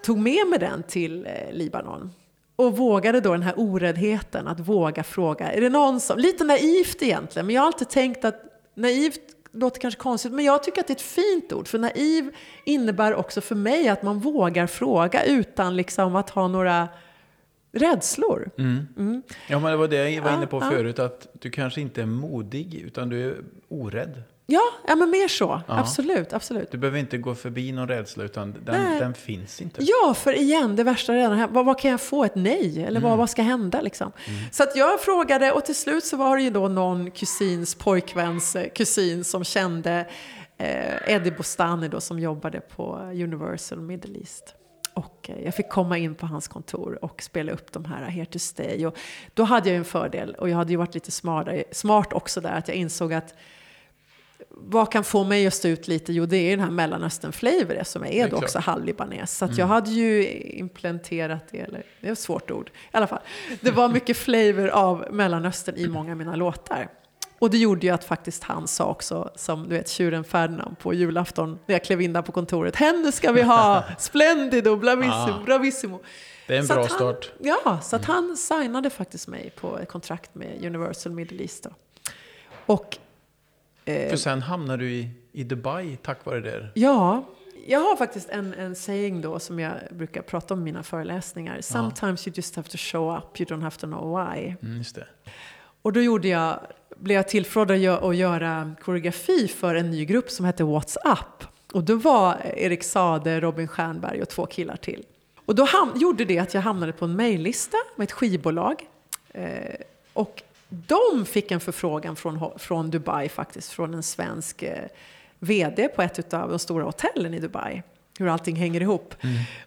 [0.05, 2.13] tog med mig den till eh, Libanon.
[2.57, 5.53] Och vågade då den här oräddheten att våga fråga.
[5.53, 8.43] Är det någon som, lite naivt egentligen, men jag har alltid tänkt att
[8.75, 11.69] naivt låter kanske konstigt, men jag tycker att det är ett fint ord.
[11.69, 12.35] För naiv
[12.65, 16.89] innebär också för mig att man vågar fråga utan liksom att ha några
[17.73, 18.51] rädslor.
[18.59, 18.89] Mm.
[18.99, 19.23] Mm.
[19.49, 20.71] Ja, men det var det jag var inne på ja.
[20.71, 23.37] förut, att du kanske inte är modig, utan du är
[23.69, 24.23] orädd.
[24.47, 25.61] Ja, ja, men mer så.
[25.69, 25.79] Ja.
[25.79, 26.71] Absolut, absolut.
[26.71, 29.83] Du behöver inte gå förbi någon rädsla, utan den, den finns inte.
[29.85, 31.49] Ja, för igen, det värsta är redan här.
[31.49, 32.25] Vad, vad kan jag få?
[32.25, 32.83] Ett nej?
[32.83, 33.03] Eller Mm.
[33.03, 33.81] vad, vad ska hända?
[33.81, 34.13] Liksom?
[34.51, 38.57] Så att jag frågade och till slut så var det ju då någon kusins pojkväns
[38.57, 40.07] eh, kusin som kände
[40.59, 44.55] eh, Eddie Bostani då som jobbade på Universal Middle East.
[44.95, 48.27] Och eh, jag fick komma in på hans kontor och spela upp de här Here
[48.27, 48.87] to Stay.
[48.87, 48.99] Och
[49.35, 52.41] då hade jag ju en fördel och jag hade ju varit lite smartare, smart också
[52.41, 53.35] där att jag insåg att
[54.51, 56.13] vad kan få mig att stå ut lite?
[56.13, 59.37] Jo, det är den här Mellanöstern-flavor som är då också halvlibanes.
[59.39, 62.71] Så att jag hade ju implementerat det, eller det är ett svårt ord.
[62.93, 63.21] I alla fall,
[63.61, 66.89] det var mycket flavor av Mellanöstern i många av mina låtar.
[67.39, 70.95] Och det gjorde ju att faktiskt han sa också, som du vet tjuren Ferdinand på
[70.95, 75.43] julafton, när jag klev in där på kontoret, henne ska vi ha, splendido, bravissimo, Ah.
[75.47, 76.01] bravissimo.
[76.47, 77.33] Det är en Så bra han- start.
[77.39, 81.63] Ja, så att han signade faktiskt mig på ett kontrakt med Universal Middle East.
[81.65, 81.71] Då.
[82.67, 82.99] Och
[83.85, 86.69] För sen hamnar du i, i Dubai tack vare det.
[86.75, 87.25] Ja,
[87.67, 91.61] jag har faktiskt en, en saying då som jag brukar prata om i mina föreläsningar.
[91.61, 94.57] Sometimes you just have to show up, you don't have to know why.
[94.63, 95.07] Mm, just det.
[95.83, 96.61] Och då gjorde jag,
[96.97, 100.97] blev jag tillfrågad att gö- att göra koreografi för en ny grupp som hette What's
[101.13, 101.45] Up.
[101.73, 105.05] Och då var Erik Sade, Robin Stjernberg och två killar till.
[105.47, 105.67] Och då
[105.97, 108.87] gjorde det att jag hamnade på en mejllista med ett skivbolag.
[109.29, 109.75] Eh,
[110.13, 110.43] och
[110.87, 114.85] de fick en förfrågan från, från Dubai faktiskt, från en svensk eh,
[115.39, 117.83] VD på ett av de stora hotellen i Dubai.
[118.19, 119.15] Hur allting hänger ihop.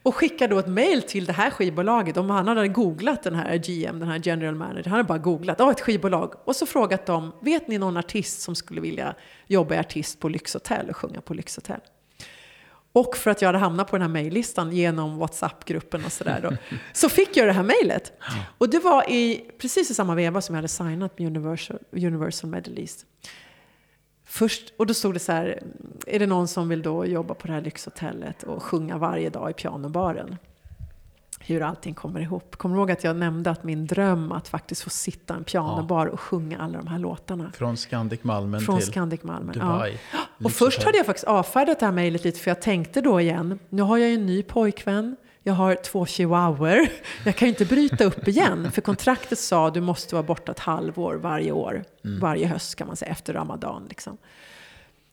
[0.04, 2.18] Och skickade då ett mejl till det här skivbolaget.
[2.18, 4.84] Om han hade googlat den här GM, den här general manager.
[4.84, 6.34] Han hade bara googlat, ja ett skivbolag.
[6.46, 9.16] Och så frågat dem, vet ni någon artist som skulle vilja
[9.48, 11.80] jobba i artist på lyxhotell och sjunga på lyxhotell?
[12.96, 16.78] Och för att jag hade hamnat på den här mejllistan genom WhatsApp-gruppen och sådär då,
[16.94, 18.14] så fick jag det här mejlet.
[18.58, 22.50] Och det var i, precis i samma veva som jag hade signat med Universal, Universal
[22.50, 23.06] Middle East.
[24.26, 25.64] Först, och då stod det så här,
[26.08, 29.50] är det någon som vill då jobba på det här lyxhotellet och sjunga varje dag
[29.50, 30.38] i pianobaren?
[31.48, 32.56] Hur allting kommer ihop.
[32.58, 35.44] Kommer du ihåg att jag nämnde att min dröm att faktiskt få sitta i en
[35.44, 37.52] pianobar och sjunga alla de här låtarna?
[37.56, 39.54] Från Scandic Malmen Från till Scandic Malmen.
[39.54, 40.00] Dubai.
[40.14, 40.20] Ja.
[40.46, 43.60] Och först hade jag faktiskt avfärdat det här mejlet lite för jag tänkte då igen,
[43.70, 46.88] nu har jag ju en ny pojkvän, jag har två chihuahuor,
[47.26, 48.72] jag kan ju inte bryta upp igen.
[48.72, 52.20] För kontraktet sa du måste vara borta ett halvår varje år, Mm.
[52.20, 53.86] varje höst kan man säga, efter Ramadan.
[53.90, 54.18] Liksom.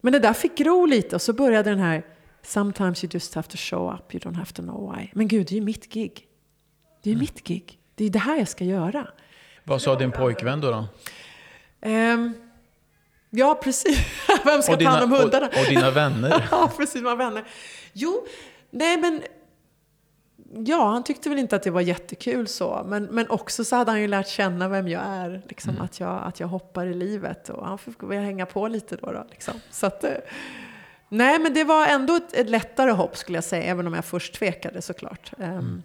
[0.01, 2.03] Men det där fick gro lite och så började den här
[2.43, 5.11] Sometimes you just have to show up, you don't have to know why.
[5.15, 6.27] Men gud, det är ju mitt gig.
[7.03, 7.79] Det är ju mitt gig.
[7.95, 9.09] Det är det här jag ska göra.
[9.65, 10.71] Vad sa din pojkvän då?
[10.71, 10.85] då?
[11.81, 12.33] Ehm,
[13.31, 13.99] ja, precis.
[14.45, 15.47] Vem ska Och ta hand dina, om hundarna?
[15.47, 16.49] och, och dina vänner?
[16.51, 17.45] Ja, precis, mina vänner.
[17.93, 18.27] Jo,
[18.71, 19.23] nej men...
[20.67, 22.83] Ja, han tyckte väl inte att det var jättekul så.
[22.87, 25.43] Men, men också så hade han ju lärt känna vem jag är.
[25.49, 25.83] Liksom, Mm.
[25.85, 27.49] att, jag, att jag hoppar i livet.
[27.49, 29.13] Och han fick väl hänga på lite då.
[29.13, 29.55] då liksom.
[29.71, 30.11] Så att, eh,
[31.13, 33.63] nej, men det var ändå ett, ett lättare hopp skulle jag säga.
[33.63, 35.33] Även om jag först tvekade såklart.
[35.39, 35.83] Ehm,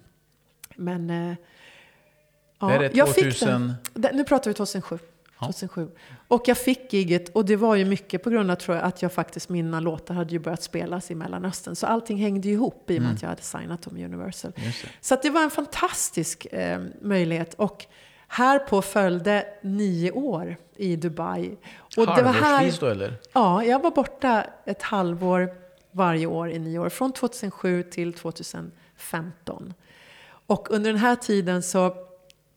[0.75, 1.09] Men...
[1.09, 1.36] eh,
[2.59, 2.84] ja, Mm.
[2.84, 3.73] är det jag fick 2000?
[3.93, 4.15] den.
[4.17, 4.99] Nu pratar vi 2007.
[5.39, 5.45] Ja.
[5.45, 5.91] 2007.
[6.28, 9.01] Och jag fick giget och det var ju mycket på grund av tror jag, att
[9.01, 11.75] jag faktiskt, mina låtar hade ju börjat spelas i Mellanöstern.
[11.75, 13.15] Så allting hängde ju ihop i och med Mm.
[13.15, 14.51] att jag hade signat dem Universal.
[15.01, 17.53] Så att det var en fantastisk eh, möjlighet.
[17.53, 17.86] Och
[18.28, 21.57] här på följde nio år i Dubai.
[21.97, 23.13] Och det var här, då eller?
[23.33, 25.49] ja, jag var borta ett halvår
[25.91, 26.89] varje år i nio år.
[26.89, 29.73] Från 2007 till 2015.
[30.47, 31.95] Och under den här tiden så,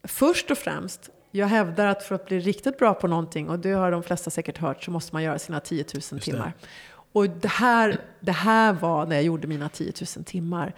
[0.03, 3.71] först och främst, jag hävdar att för att bli riktigt bra på någonting, och det
[3.71, 6.19] har de flesta säkert hört, så måste man göra sina 10 000 det.
[6.19, 6.53] timmar.
[7.13, 10.73] Och det här, det här var när jag gjorde mina 10 000 timmar.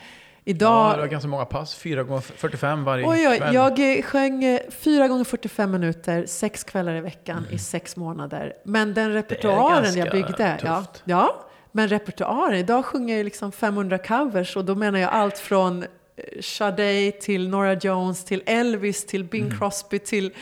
[0.46, 1.76] Ja, Idag, det var ganska många pass.
[1.76, 3.54] 4 gånger 45 varje Oj, oj, kväll.
[3.54, 8.54] jag eh, sjöng eh, fyra gånger 45 minuter, sex kvällar i veckan i sex månader.
[8.66, 11.02] Men den repertoaren jag byggde, ja, tufft.
[11.06, 15.84] ja, men repertoaren, idag sjunger jag liksom 500 covers och då menar jag allt från
[15.84, 15.88] eh,
[16.42, 19.58] Sade till Nora Jones till Elvis till Bing Mm.
[19.58, 20.34] Crosby till...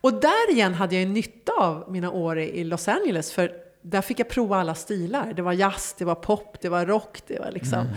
[0.00, 4.00] Och där igen hade jag nytta av mina år i i Los Angeles för där
[4.00, 5.32] fick jag prova alla stilar.
[5.36, 7.78] Det var jazz, det var pop, det var rock, det var liksom...
[7.78, 7.92] Mm.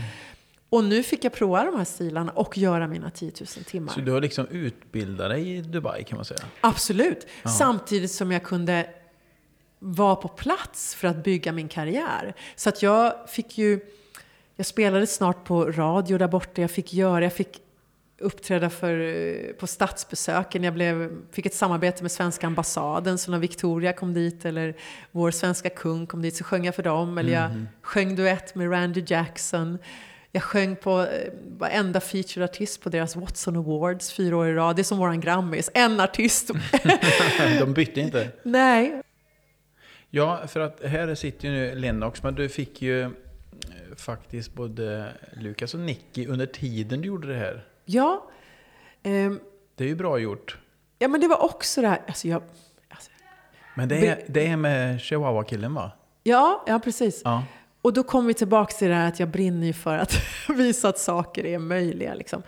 [0.70, 3.94] Och nu fick jag prova de här stilarna och göra mina 10 000 timmar.
[3.94, 6.40] Så du har liksom utbildat dig i Dubai kan man säga?
[6.62, 7.28] Absolut.
[7.58, 8.90] Samtidigt som jag kunde
[9.80, 12.34] vara på plats för att bygga min karriär.
[12.56, 13.80] Så att jag fick ju...
[14.56, 16.62] Jag spelade snart på radio där borta.
[16.62, 17.24] Jag fick göra...
[17.24, 17.62] Jag fick
[18.20, 20.64] uppträda för, eh, på statsbesöken.
[20.64, 23.18] Jag blev, fick ett samarbete med svenska ambassaden.
[23.18, 24.76] Så när Victoria kom dit eller
[25.12, 27.18] vår svenska kung kom dit så sjöng jag för dem.
[27.18, 29.78] Eller jag sjöng duett med Randy Jackson.
[30.36, 34.76] Jag sjöng på eh, varenda featureartist på deras Watson Awards fyra år i rad.
[34.76, 36.52] Det är som våran Grammis, en artist.
[37.60, 38.30] De bytte inte?
[38.44, 39.02] Nej.
[40.10, 43.10] Ja, för att här sitter ju nu Lennox, men du fick ju eh,
[43.98, 47.64] faktiskt både Lukas och Nicky under tiden du gjorde det här.
[47.86, 48.30] Ja.
[49.04, 49.40] Ehm,
[49.76, 50.58] Det är ju bra gjort.
[51.00, 52.02] ja, men det var också det här...
[52.08, 52.42] Alltså jag,
[52.90, 53.12] alltså,
[53.76, 55.92] Men det är, det är med Chihuahua-killen va?
[56.24, 57.22] ja, ja, precis.
[57.24, 57.44] Ja.
[57.86, 60.14] Och då kommer vi tillbaka till det här att jag brinner ju för att
[60.50, 62.14] visa att saker är möjliga.
[62.14, 62.44] Liksom.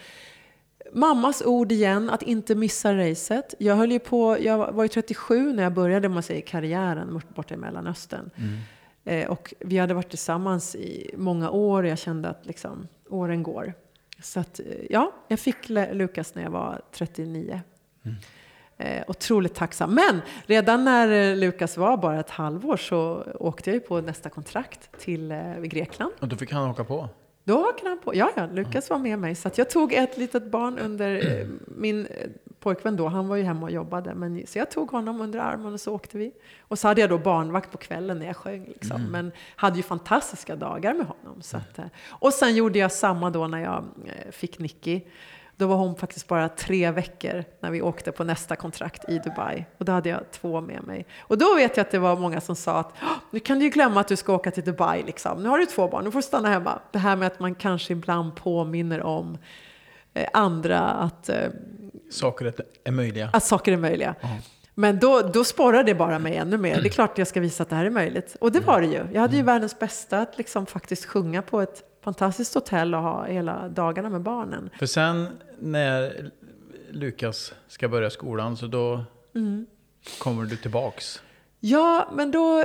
[0.94, 3.54] Mammas ord igen, att inte missa racet.
[3.60, 7.54] Jag, höll ju på, jag var ju 37 när jag började man säger, karriären borta
[7.54, 8.30] i Mellanöstern.
[9.04, 13.44] Eh, och vi hade varit tillsammans i många år och jag kände att liksom, åren
[13.44, 13.74] går.
[14.22, 17.62] Så att, eh, ja, jag fick Lukas när jag var 39.
[18.80, 19.96] Eh, otroligt tacksam.
[19.96, 24.30] Men redan när eh, Lukas var bara ett halvår så åkte jag ju på nästa
[24.30, 26.12] kontrakt till eh, Grekland.
[26.20, 27.10] Och då fick han åka på?
[27.48, 28.16] Då hakade han på.
[28.16, 29.36] Ja, ja, Lukas var med mig.
[29.36, 33.08] Så jag tog ett litet barn under eh, min eh, pojkvän då.
[33.08, 34.14] Han var ju hemma och jobbade.
[34.16, 36.32] Men, så jag tog honom under armen och så åkte vi.
[36.60, 38.66] Och så hade jag då barnvakt på kvällen när jag sjöng.
[38.66, 39.04] Liksom.
[39.04, 41.42] Men hade ju fantastiska dagar med honom.
[41.42, 43.86] Så att, eh, och sen gjorde jag samma då när jag
[44.32, 45.02] fick Nicky.
[45.60, 49.66] Då var hon faktiskt bara tre veckor när vi åkte på nästa kontrakt i Dubai.
[49.78, 51.06] Och då hade jag två med mig.
[51.20, 53.66] Och då vet jag att det var många som sa att "Åh, nu kan du
[53.66, 55.04] ju glömma att du ska åka till Dubai.
[55.04, 55.44] Liksom.
[55.44, 56.80] Nu har du två barn, nu får du stanna hemma.
[56.92, 59.38] Det här med att man kanske ibland påminner om
[60.14, 61.36] eh, andra att, eh,
[62.12, 62.54] Saker
[62.84, 63.30] är möjliga.
[63.34, 64.16] att saker är möjliga.
[64.74, 66.82] Men då, då sporrar det bara mig ännu mer.
[66.82, 68.36] Det är klart att jag ska visa att det här är möjligt.
[68.42, 69.08] Och det var det ju.
[69.14, 73.26] Jag hade ju världens bästa att liksom faktiskt sjunga på ett fantastiskt hotell och ha
[73.26, 74.70] hela dagarna med barnen.
[74.80, 75.28] För sen
[75.60, 76.30] när
[76.90, 79.04] Lukas ska börja skolan så då
[80.20, 81.22] kommer du tillbaks.
[81.60, 82.64] Ja, men då,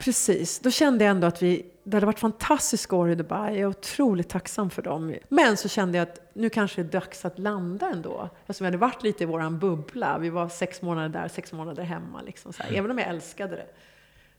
[0.00, 3.50] precis, då kände jag ändå att vi, det hade varit fantastiska år i Dubai.
[3.50, 5.14] Jag är otroligt tacksam för dem.
[5.28, 8.28] Men så kände jag att nu kanske det är dags att landa ändå.
[8.40, 10.18] Eftersom vi hade varit lite i våran bubbla.
[10.18, 12.22] Vi var sex månader där, sex månader hemma.
[12.22, 12.72] Liksom så här.
[12.74, 13.66] Även om jag älskade det.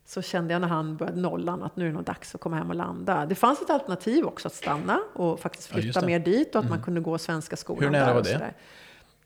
[0.09, 2.55] Så kände jag när han började nollan att nu är det nog dags att komma
[2.55, 3.25] hem och landa.
[3.25, 6.07] Det fanns ett alternativ också att stanna och faktiskt Ja, flytta det.
[6.07, 8.53] mer dit och att man kunde gå svenska skolan Hur nära var det?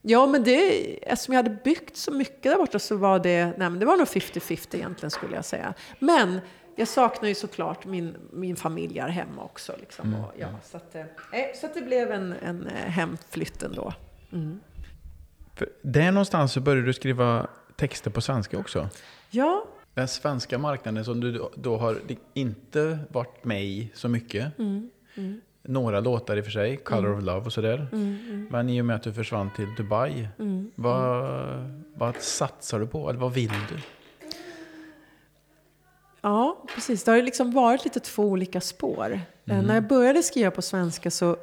[0.01, 3.69] Ja, men det, eftersom jag hade byggt så mycket där borta så var det, nej
[3.69, 5.73] men det var nog 50-50 egentligen skulle jag säga.
[5.99, 6.39] Men
[6.75, 9.75] jag saknar ju såklart min, min familj här hemma också.
[9.79, 13.63] Liksom, och, ja, så, att, eh, nej, så att det blev en, en eh, hemflytt
[13.63, 13.93] ändå.
[14.31, 14.59] Mm.
[15.55, 18.89] För där någonstans så började du skriva texter på svenska också.
[19.29, 21.97] Ja, Den svenska marknaden som du då- har
[22.33, 24.47] inte varit med i så mycket.
[25.61, 27.87] Några låtar i och för sig, Color of Love och sådär.
[28.51, 30.27] Men i och med att du försvann till Dubai,
[30.75, 31.25] vad,
[31.95, 33.09] vad satsar du på?
[33.09, 33.79] Eller vad vill du?
[36.21, 37.03] Ja, precis.
[37.03, 39.19] Det har liksom varit lite två olika spår.
[39.45, 41.37] Eh, När jag började skriva på svenska så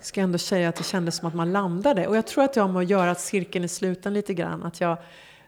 [0.00, 2.06] ska jag ändå säga att det kändes som att man landade.
[2.06, 4.62] Och jag tror att det har med att göra att cirkeln är sluten lite grann.
[4.62, 4.96] Att jag,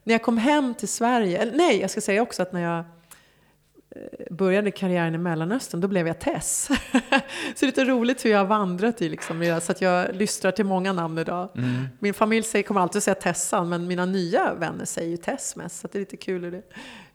[0.06, 2.78] när jag kom hem till Sverige, eller nej, jag ska säga också att när jag
[2.78, 6.68] eh, började karriären i Mellanöstern, då blev jag Tess.
[7.54, 10.50] så det är lite roligt hur jag har vandrat i liksom, så att jag lystrar
[10.50, 11.48] till många namn idag.
[11.98, 15.80] Min familj säger, kommer alltid säga Tessan, men mina nya vänner säger ju Tess mest,
[15.80, 16.62] så det är lite kul hur det,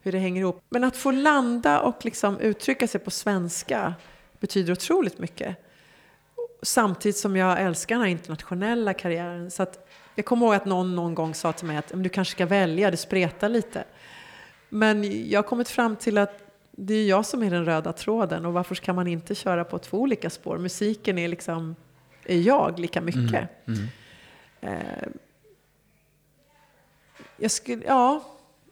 [0.00, 0.62] hur det hänger ihop.
[0.68, 3.94] Men att få landa och liksom uttrycka sig på svenska
[4.40, 5.56] betyder otroligt mycket.
[6.62, 9.50] Samtidigt som jag älskar den här internationella karriären.
[9.50, 9.81] Så att
[10.14, 12.46] jag kommer ihåg att någon någon gång sa till mig att "Men du kanske ska
[12.46, 13.84] välja, det spretar lite.
[14.68, 16.38] Men jag har kommit fram till att
[16.70, 19.78] det är jag som är den röda tråden och varför kan man inte köra på
[19.78, 20.58] två olika spår?
[20.58, 21.76] Musiken är liksom,
[22.24, 23.48] är jag lika mycket.
[24.60, 24.72] Eh,
[27.36, 28.24] jag skulle, ja,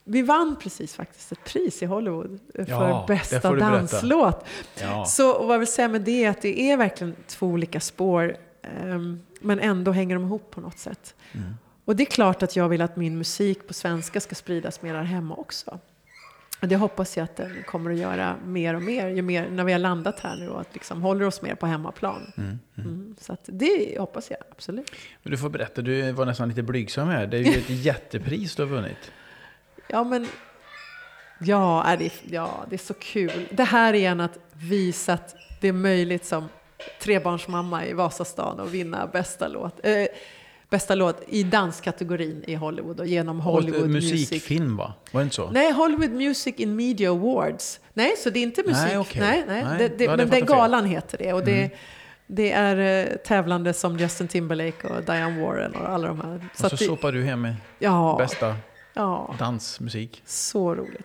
[0.05, 4.45] vi vann precis faktiskt ett pris i Hollywood för Ja, bästa danslåt.
[4.81, 5.05] Ja.
[5.05, 8.37] Så vad jag vill säga med det är att det är verkligen två olika spår.
[8.63, 11.15] Ehm, men ändå hänger de ihop på något sätt.
[11.33, 11.55] Mm.
[11.85, 14.95] Och det är klart att jag vill att min musik på svenska ska spridas mer
[14.95, 15.79] här hemma också.
[16.61, 19.65] Och det hoppas jag att den kommer att göra mer och mer, ju mer när
[19.65, 22.33] vi har landat här nu och att liksom håller oss mer på hemmaplan.
[22.77, 24.93] Mm, så att det hoppas jag absolut.
[25.23, 27.27] Men du får berätta, du var nästan lite blygsam här.
[27.27, 29.13] Det är ju ett jättepris du har vunnit.
[29.89, 30.27] Ja, men
[31.41, 33.49] ja, är det, ja, det är så kul.
[33.51, 36.49] Det här är en att visa att det är möjligt som
[37.01, 39.87] trebarnsmamma i Vasastan att vinna bästa låt.
[39.87, 39.93] Eh,
[40.71, 44.13] bästa låt i danskategorin i Hollywood och genom Hollywood Och Music.
[44.13, 44.95] musikfilm va?
[45.13, 45.51] Var det inte så?
[45.51, 47.81] Nej, Hollywood Music in Media Awards.
[47.95, 48.85] Nej, så det är inte musik.
[48.87, 49.21] Nej, okej.
[49.21, 49.65] nej, nej.
[49.65, 50.49] Nej, Det, det, men den fattat fel.
[50.49, 51.33] galan heter det.
[51.33, 51.71] Och det,
[52.27, 56.49] det är eh, tävlande som Justin Timberlake och Diane Warren och alla de här.
[56.53, 58.57] Och så det, sopar du hem med ja, bästa
[58.95, 60.23] ja, dansmusik.
[60.27, 61.05] så roligt.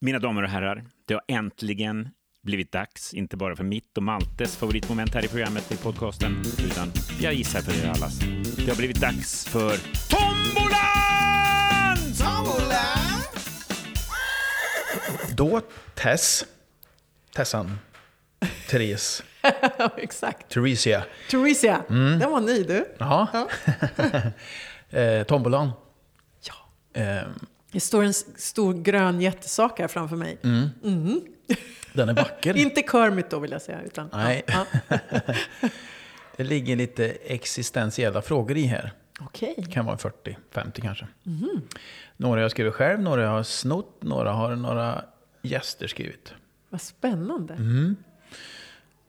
[0.00, 2.08] Mina damer och herrar, det har äntligen
[2.46, 6.92] blivit dags, inte bara för mitt och Maltes favoritmoment här i programmet i podcasten, utan
[7.20, 8.18] jag gissar för er allas.
[8.56, 9.76] Det har blivit dags för
[10.10, 10.86] Tombolan!
[15.36, 15.60] Då
[15.94, 16.44] Tess,
[17.34, 17.78] Tessan,
[18.70, 19.22] Therese,
[19.96, 20.48] Exakt.
[20.48, 21.04] Theresia.
[21.30, 22.18] Theresia, Mm.
[22.18, 22.84] den var ny du.
[22.98, 23.48] Ja.
[24.98, 25.70] eh, tombolan.
[26.40, 26.54] Ja.
[27.02, 27.22] Eh,
[27.72, 30.38] Det står en stor grön jättesak här framför mig.
[30.44, 31.20] Mm.
[31.96, 32.56] Den är vacker.
[32.56, 33.80] Inte Kermit då vill jag säga.
[33.82, 34.42] Utan, Nej.
[34.46, 34.98] Ja, ja.
[36.36, 38.92] Det ligger lite existentiella frågor i här.
[39.20, 39.54] Okej.
[39.58, 41.06] Det kan vara 40, 50 kanske.
[42.16, 45.04] Några har jag skrivit själv, några jag har snott, några har några
[45.42, 46.34] gäster skrivit.
[46.70, 47.54] Vad spännande.
[47.54, 47.96] Mm.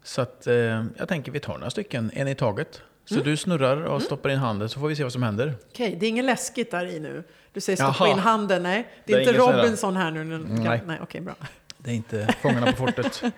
[0.03, 0.55] Så att, eh,
[0.97, 2.81] jag tänker vi tar några stycken, en i taget.
[3.05, 3.25] Så Mm.
[3.25, 5.53] du snurrar och stoppar in handen så får vi se vad som händer.
[5.69, 7.23] Okej, det är inget läskigt där i nu.
[7.53, 8.09] Du säger stoppa Jaha.
[8.09, 8.63] in handen.
[8.63, 10.23] Nej, det är, Det är inte här- Robinson här nu.
[10.37, 10.81] Nej.
[10.85, 11.35] Nej, okej, bra.
[11.77, 13.23] Det är inte Fångarna på fortet.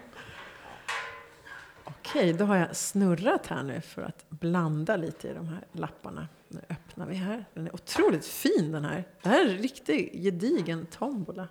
[1.84, 6.28] Okej, då har jag snurrat här nu för att blanda lite i de här lapparna.
[6.48, 7.46] Nu öppnar vi här.
[7.54, 9.04] Den är otroligt fin den här.
[9.22, 11.48] Det här är en riktig gedigen tombola.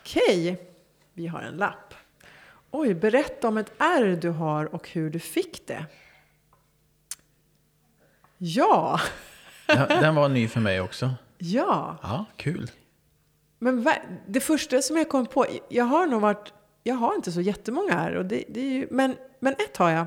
[0.00, 0.70] Okej,
[1.12, 1.94] vi har en lapp.
[2.70, 5.86] Oj, berätta om ett ärr du har och hur du fick det.
[8.38, 9.00] Ja,
[9.88, 11.14] Den var ny för mig också.
[11.38, 11.98] ja.
[12.02, 12.70] Ja, kul.
[13.58, 13.86] Men
[14.26, 16.52] det första som jag kom på, jag har nog varit,
[16.82, 19.90] jag har inte så jättemånga här, och det, det är ju, men, men ett har
[19.90, 20.06] jag.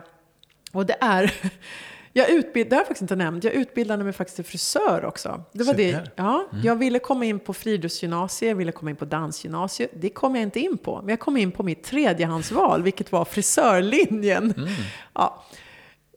[0.72, 1.34] Och det är,
[2.14, 5.44] jag utbild, det har jag faktiskt inte nämnt, jag utbildade mig faktiskt till frisör också.
[5.52, 9.06] Det var det, ja, Jag ville komma in på friidrottsgymnasiet, jag ville komma in på
[9.06, 9.92] dansgymnasiet.
[9.94, 13.26] Det kom jag inte in på, men jag kom in på mitt tredjehandsval, vilket var
[13.26, 14.68] frisörlinjen.
[15.14, 15.44] Ja.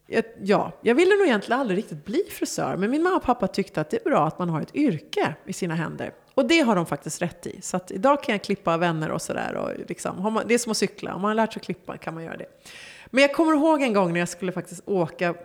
[0.07, 3.47] Jag, ja, jag ville nog egentligen aldrig riktigt bli frisör, men min mamma och pappa
[3.47, 6.13] tyckte att det är bra att man har ett yrke i sina händer.
[6.33, 7.61] Och det har de faktiskt rätt i.
[7.61, 9.85] Så att idag kan jag klippa vänner och sådär.
[9.87, 12.23] Liksom, det är som att cykla, om man har lärt sig att klippa kan man
[12.23, 12.45] göra det.
[13.05, 15.35] Men jag kommer ihåg en gång när jag skulle faktiskt åka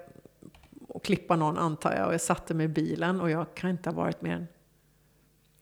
[0.89, 2.07] och klippa någon antar jag.
[2.07, 4.47] Och jag satte mig i bilen och jag kan inte ha varit mer än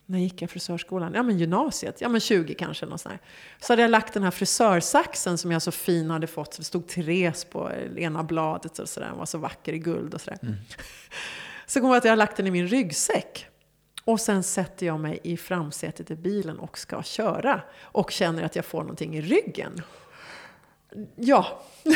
[0.09, 1.13] när gick jag frisörskolan?
[1.15, 2.87] Ja men gymnasiet, ja men 20 kanske.
[2.87, 3.21] Något sånt.
[3.61, 6.55] Så hade jag lagt den här frisörsaxen som jag så fin hade fått.
[6.55, 9.09] Så det stod Therese på ena bladet och sådär.
[9.09, 10.39] Den var så vacker i guld och sådär.
[11.69, 13.47] Så kommer jag att jag har lagt den i min ryggsäck.
[14.07, 17.61] Och sen sätter jag mig i framsätet i bilen och ska köra.
[17.81, 19.83] Och känner att jag får någonting i ryggen.
[21.17, 21.63] Ja.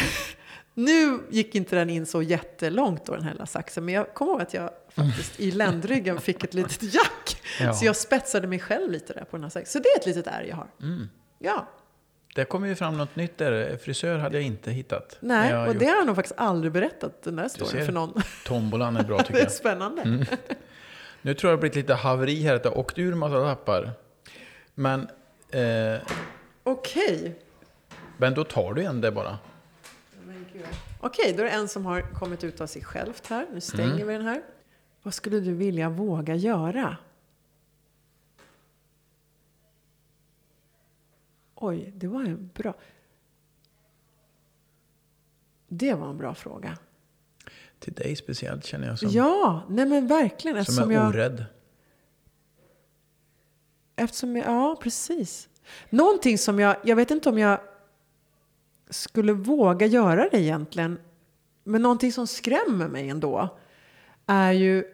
[0.75, 3.85] Nu gick inte den in så jättelångt då den här saxen.
[3.85, 7.43] Men jag kommer ihåg att jag faktiskt i ländryggen fick ett litet jack.
[7.61, 7.73] Ja.
[7.75, 9.73] Så jag spetsade mig själv lite där på den här saxen.
[9.73, 10.67] Så det är ett litet ärr jag har.
[11.39, 11.69] Ja.
[12.35, 13.77] Det kommer ju fram något nytt där.
[13.77, 15.17] Frisör hade jag inte hittat.
[15.21, 17.93] Nej, jag och det gjort- har jag nog faktiskt aldrig berättat den där storyn för
[17.93, 18.23] någon.
[18.47, 19.53] Tombolan är bra tycker det är jag.
[19.53, 20.27] spännande.
[21.23, 23.91] Nu tror jag det blivit lite haveri här, att det har åkt ur massa lappar.
[24.75, 25.09] Men,
[25.51, 26.01] eh,
[26.63, 27.39] Okej.
[28.17, 29.39] men då tar du en där bara.
[31.01, 33.47] Okej, då är det en som har kommit ut av sig självt här.
[33.53, 34.43] Nu stänger vi den här.
[35.03, 36.97] Vad skulle du vilja våga göra?
[41.55, 42.75] Oj, det var en bra...
[45.69, 46.79] Det var en bra fråga.
[47.81, 50.55] Till dig speciellt känner jag som, Ja, nej men verkligen.
[50.55, 51.45] som Eftersom är jag, orädd.
[53.97, 55.49] eftersom jag, ja, precis.
[55.91, 57.61] Någonting som jag, jag vet inte om jag
[58.91, 60.99] skulle våga göra det egentligen.
[61.65, 63.59] Men någonting som skrämmer mig ändå
[64.27, 64.85] är ju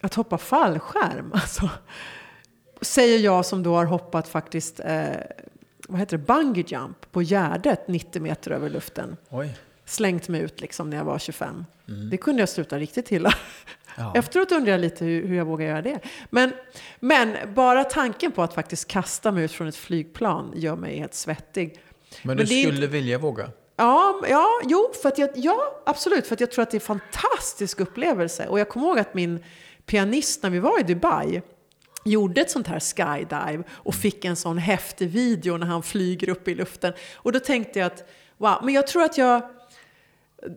[0.00, 1.30] att hoppa fallskärm.
[1.34, 1.70] Alltså,
[2.80, 5.10] säger jag som då har hoppat faktiskt, eh,
[5.88, 9.16] vad heter det, bungee jump på Gärdet 90 meter över luften.
[9.28, 9.56] Oj.
[9.90, 11.64] Slängt mig ut liksom när jag var 25.
[12.10, 13.34] Det kunde jag sluta riktigt illa.
[13.96, 14.12] Ja.
[14.16, 16.00] Efteråt undrar jag lite hur, hur jag vågar göra det.
[16.30, 16.52] Men,
[17.00, 21.14] men bara tanken på att faktiskt kasta mig ut från ett flygplan gör mig helt
[21.14, 21.80] svettig.
[22.22, 23.50] Men, Men du skulle vilja våga?
[23.76, 26.26] Ja, ja, jo, för att jag, ja, absolut.
[26.26, 28.48] För att jag tror att det är en fantastisk upplevelse.
[28.48, 29.44] Och jag kommer ihåg att min
[29.86, 31.42] pianist när vi var i Dubai
[32.04, 36.48] gjorde ett sånt här skydive och fick en sån häftig video när han flyger upp
[36.48, 36.92] i luften.
[37.16, 39.42] Och då tänkte jag att, wow, men jag tror att jag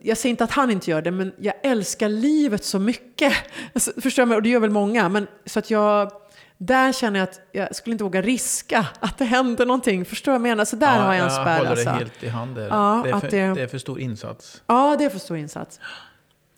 [0.01, 3.33] jag säger inte att han inte gör det, men jag älskar livet så mycket.
[3.73, 4.27] Alltså, förstår du?
[4.27, 4.35] mig?
[4.35, 5.09] Och det gör väl många.
[5.09, 6.11] Men, så att jag,
[6.57, 10.05] där känner jag att jag skulle inte våga riska att det händer någonting.
[10.05, 10.65] Förstår du vad jag menar?
[10.65, 11.57] Så där har jag en jag spärr.
[11.57, 11.85] håller Alltså.
[11.85, 12.67] det helt i hand där.
[12.67, 14.61] Ja, det, är för, det- det är för stor insats.
[14.67, 15.79] Ja, det är för stor insats.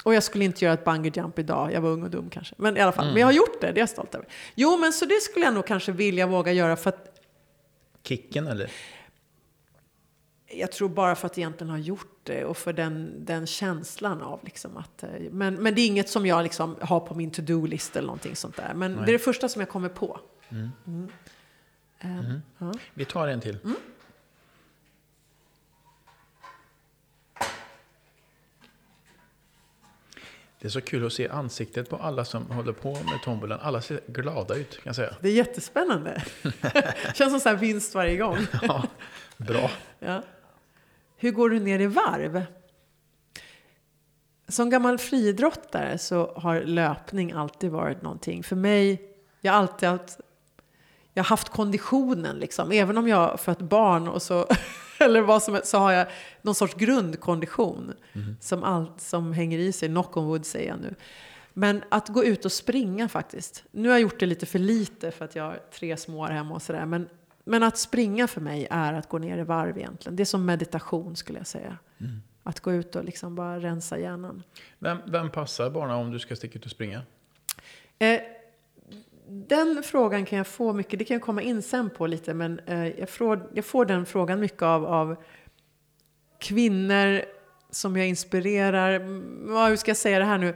[0.03, 1.73] Och jag skulle inte göra ett bungee jump idag.
[1.73, 2.55] Jag var ung och dum kanske.
[2.57, 3.67] Men i alla fall, men jag har gjort det.
[3.67, 4.27] Det är jag stolt över.
[4.55, 7.07] Jo, men så det skulle jag nog kanske vilja våga göra för att
[8.03, 8.71] Kicken eller?
[10.47, 14.39] jag tror bara för att jag egentligen har gjort och för den, den känslan av
[14.43, 15.03] liksom att...
[15.03, 18.35] Eh, men, men det är inget som jag liksom har på min to-do-list eller någonting
[18.35, 18.73] sånt där.
[18.73, 19.05] Men Nej.
[19.05, 20.19] det är det första som jag kommer på.
[20.49, 20.69] Mm.
[20.87, 21.09] Mm.
[21.99, 22.41] Ehm, mm.
[22.57, 22.73] Ja.
[22.93, 23.57] Vi tar en till.
[23.63, 23.75] Mm.
[30.59, 33.59] Det är så kul att se ansiktet på alla som håller på med tombolan.
[33.61, 35.15] Alla ser glada ut kan jag säga.
[35.21, 36.23] Det är jättespännande.
[37.15, 38.37] Känns som så vinst varje gång.
[38.61, 38.83] ja,
[39.37, 39.71] bra.
[39.99, 40.21] Ja.
[41.17, 42.45] Hur går du ner i varv?
[44.47, 48.43] Som gammal friidrottare så har löpning alltid varit någonting.
[48.43, 49.01] För mig,
[49.41, 50.19] jag har alltid haft,
[51.13, 52.71] jag har haft konditionen liksom.
[52.71, 54.47] Även om jag har fött barn och så,
[54.99, 56.07] eller vad som helst, så har jag
[56.41, 57.93] någon sorts grundkondition.
[58.41, 60.95] Som, allt, som hänger i sig, knock on wood säger jag nu.
[61.53, 63.63] Men att gå ut och springa faktiskt.
[63.71, 66.55] Nu har jag gjort det lite för lite för att jag har tre små hemma
[66.55, 66.85] och sådär.
[66.85, 67.09] Men,
[67.45, 70.15] men att springa för mig är att gå ner i varv egentligen.
[70.15, 71.77] Det är som meditation skulle jag säga.
[72.43, 74.43] Att gå ut och liksom bara rensa hjärnan.
[74.79, 77.01] Vem, vem passar barnen om du ska sticka ut och springa?
[77.99, 78.21] Eh,
[79.27, 82.59] den frågan kan jag få mycket, det kan jag komma in sen på lite, men
[82.59, 85.15] eh, jag, får, jag får den frågan mycket av, av
[86.39, 87.21] kvinnor
[87.69, 88.93] som jag inspirerar.
[88.93, 90.55] Mm, ja, hur ska jag säga det här nu?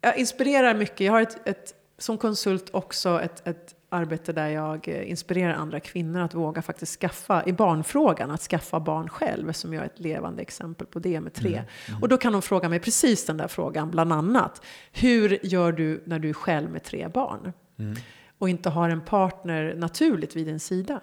[0.00, 1.00] Jag inspirerar mycket.
[1.00, 5.80] Jag har ett, ett, som konsult också ett, ett arbete där jag eh, inspirerar andra
[5.80, 9.98] kvinnor att våga faktiskt skaffa, i barnfrågan, att skaffa barn själv, som jag är ett
[10.00, 11.62] levande exempel på det med tre.
[12.02, 14.62] Och då kan de fråga mig precis den där frågan, bland annat.
[14.92, 17.52] Hur gör du när du är själv med tre barn?
[18.38, 21.00] Och inte har en partner naturligt vid din sida?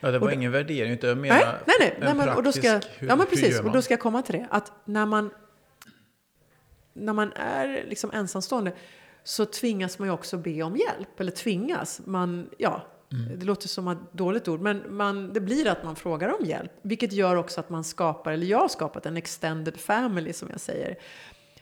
[0.00, 1.94] Ja, det var Och- ingen värdering, utan jag menar Nej, nej, nej.
[1.96, 3.60] en nej men, och då ska, praktisk, hur- ja, men precis.
[3.60, 4.46] Och då ska jag komma till det.
[4.50, 5.30] Att när man,
[6.94, 8.72] när man är liksom ensamstående
[9.24, 11.20] så tvingas man ju också be om hjälp.
[11.20, 12.00] Eller tvingas.
[12.04, 13.38] Man, ja, Mm.
[13.38, 16.72] Det låter som ett dåligt ord, men man, det blir att man frågar om hjälp.
[16.82, 20.60] Vilket gör också att man skapar, eller jag har skapat en extended family som jag
[20.60, 20.96] säger.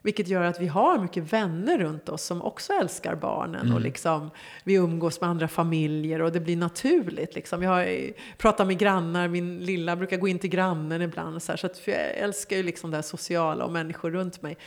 [0.03, 3.61] Vilket gör att vi har mycket vänner runt oss som också älskar barnen.
[3.61, 3.75] Mm.
[3.75, 4.31] Och liksom,
[4.65, 7.35] vi umgås med andra familjer och det blir naturligt.
[7.35, 7.63] Liksom.
[7.63, 11.43] Jag har, pratar med grannar, min lilla brukar gå in till grannen ibland.
[11.43, 14.43] Så, här, så att, för jag älskar ju liksom det här sociala och människor runt
[14.43, 14.59] mig.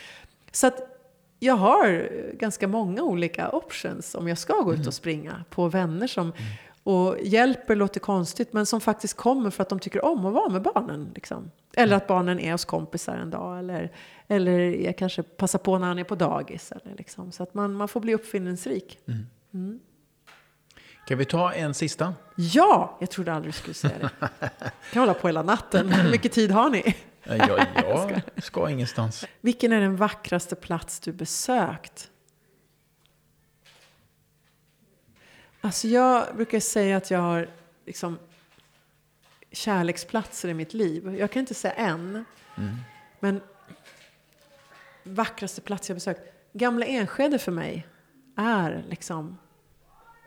[0.52, 0.93] Så att
[1.44, 6.08] jag har ganska många olika options om jag ska gå ut och springa på vänner
[6.08, 6.34] som
[6.84, 10.50] och hjälper låter konstigt men som faktiskt kommer för att de tycker om att vara
[10.50, 11.12] med barnen.
[11.16, 11.52] Liksom.
[11.76, 13.92] Eller att barnen är hos kompisar en dag eller,
[14.28, 16.72] eller jag kanske passar på när han är på dagis.
[16.72, 17.32] Eller liksom.
[17.32, 19.00] Så att man, man får bli uppfinningsrik.
[21.08, 22.14] Kan vi ta en sista?
[22.36, 24.30] Ja, jag trodde aldrig du skulle säga det.
[24.94, 25.92] kan hålla på hela natten.
[25.92, 26.96] Hur mycket tid har ni?
[27.24, 29.26] Jag, jag ska ingenstans.
[29.42, 32.10] Vilken är den vackraste plats du besökt?
[35.62, 37.50] Alltså jag brukar säga att jag har
[37.86, 38.20] liksom
[39.52, 41.16] kärleksplatser i mitt liv.
[41.16, 42.26] Jag kan inte säga en.
[43.20, 43.42] Men
[45.04, 46.22] vackraste plats jag besökt.
[46.54, 47.88] Gamla Enskede för mig
[48.38, 49.38] är liksom...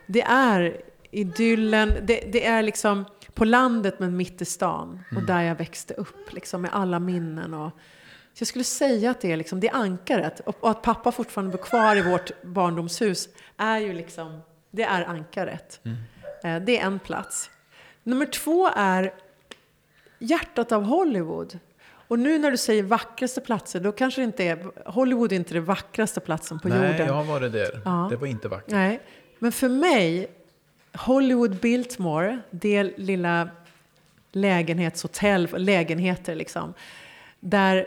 [0.06, 1.92] Det är idyllen.
[2.02, 3.04] Det, det är liksom
[3.36, 5.00] på landet men mitt i stan.
[5.16, 7.54] Och där jag växte upp liksom, med alla minnen.
[7.54, 7.70] Och,
[8.34, 10.40] så jag skulle säga att det är, liksom, det är ankaret.
[10.40, 15.04] Och, och att pappa fortfarande bor kvar i vårt barndomshus är ju liksom, det är
[15.04, 15.80] ankaret.
[16.44, 17.50] Eh, det är en plats.
[18.02, 19.14] Nummer två är
[20.18, 21.58] hjärtat av Hollywood.
[22.08, 25.54] Och nu när du säger vackraste platser, då kanske det inte är, Hollywood är inte
[25.54, 27.06] den vackraste platsen på Nej, jorden.
[27.06, 27.82] jag har varit där.
[27.84, 28.06] Ja.
[28.10, 28.70] Det var inte vackert.
[28.70, 29.00] Nej,
[29.38, 30.30] men för mig,
[30.98, 33.48] Hollywood Biltmore, det lilla
[34.32, 36.74] lägenhetshotell, lägenheter liksom,
[37.40, 37.86] där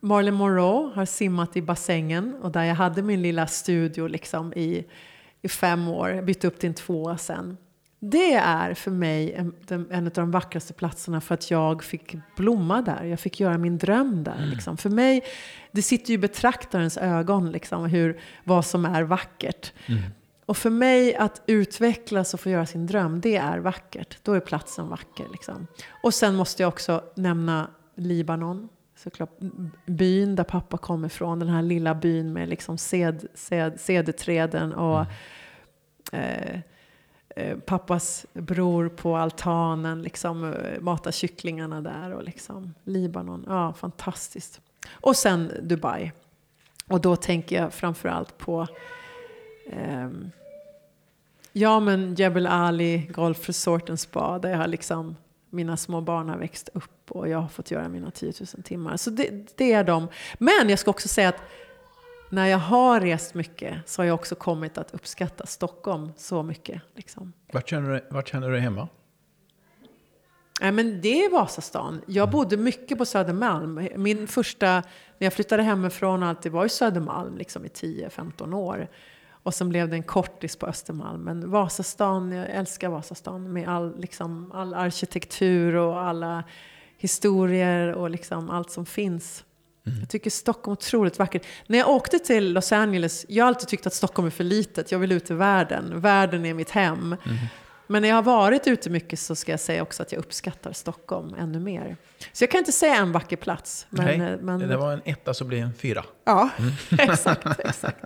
[0.00, 4.84] Marilyn Monroe har simmat i bassängen och där jag hade min lilla studio liksom i,
[5.42, 7.56] i fem år, jag bytte upp till en tvåa sen.
[8.00, 9.54] Det är för mig en,
[9.90, 13.04] en av de vackraste platserna för att jag fick blomma där.
[13.04, 14.46] Jag fick göra min dröm där.
[14.46, 14.76] Liksom.
[14.76, 15.24] För mig,
[15.72, 19.72] det sitter ju i betraktarens ögon liksom, hur, vad som är vackert.
[20.48, 24.18] Och för mig att utvecklas och få göra sin dröm, det är vackert.
[24.22, 25.26] Då är platsen vacker.
[25.32, 25.66] Liksom.
[26.02, 28.68] Och sen måste jag också nämna Libanon.
[28.96, 29.38] Såklart
[29.86, 31.38] byn där pappa kommer ifrån.
[31.38, 35.06] Den här lilla byn med liksom sed, sed, cederträden och
[36.12, 36.60] eh,
[37.36, 40.02] eh, pappas bror på altanen.
[40.02, 43.44] Liksom, eh, mata kycklingarna där och liksom Libanon.
[43.48, 44.60] Ja, fantastiskt.
[44.90, 46.12] Och sen Dubai.
[46.86, 48.66] Och då tänker jag framförallt på
[49.72, 50.30] ehm,
[51.52, 55.16] Ja, men Jebel Ali Golf Resort and Spa där jag har liksom,
[55.50, 58.96] mina små barn har växt upp och jag har fått göra mina 10 000 timmar.
[58.96, 60.08] Så det, det är de.
[60.38, 61.42] Men jag ska också säga att
[62.30, 66.82] när jag har rest mycket så har jag också kommit att uppskatta Stockholm så mycket.
[66.94, 67.32] Liksom.
[67.52, 68.88] Vart känner du, vart känner du dig hemma?
[70.60, 72.00] Nej, men det är Vasastan.
[72.06, 73.88] Jag bodde mycket på Södermalm.
[73.96, 74.72] Min första,
[75.18, 78.88] när jag flyttade hemifrån, alltid var i Södermalm liksom i 10-15 år.
[79.42, 81.22] Och sen blev det en kortis på Östermalm.
[81.22, 86.44] Men Vasastan, jag älskar Vasastan med all, liksom, all arkitektur och alla
[86.98, 89.44] historier och liksom allt som finns.
[90.00, 91.46] Jag tycker Stockholm är otroligt vackert.
[91.66, 94.92] När jag åkte till Los Angeles, jag har alltid tyckt att Stockholm är för litet.
[94.92, 96.00] Jag vill ut i världen.
[96.00, 97.16] Världen är mitt hem.
[97.24, 97.38] Mm.
[97.86, 100.72] Men när jag har varit ute mycket så ska jag säga också att jag uppskattar
[100.72, 101.96] Stockholm ännu mer.
[102.32, 103.86] Så jag kan inte säga en vacker plats.
[103.90, 106.04] Men, Nej, eh, men, det var en etta så blir det en fyra.
[106.24, 106.50] Ja,
[106.98, 108.04] exakt, exakt.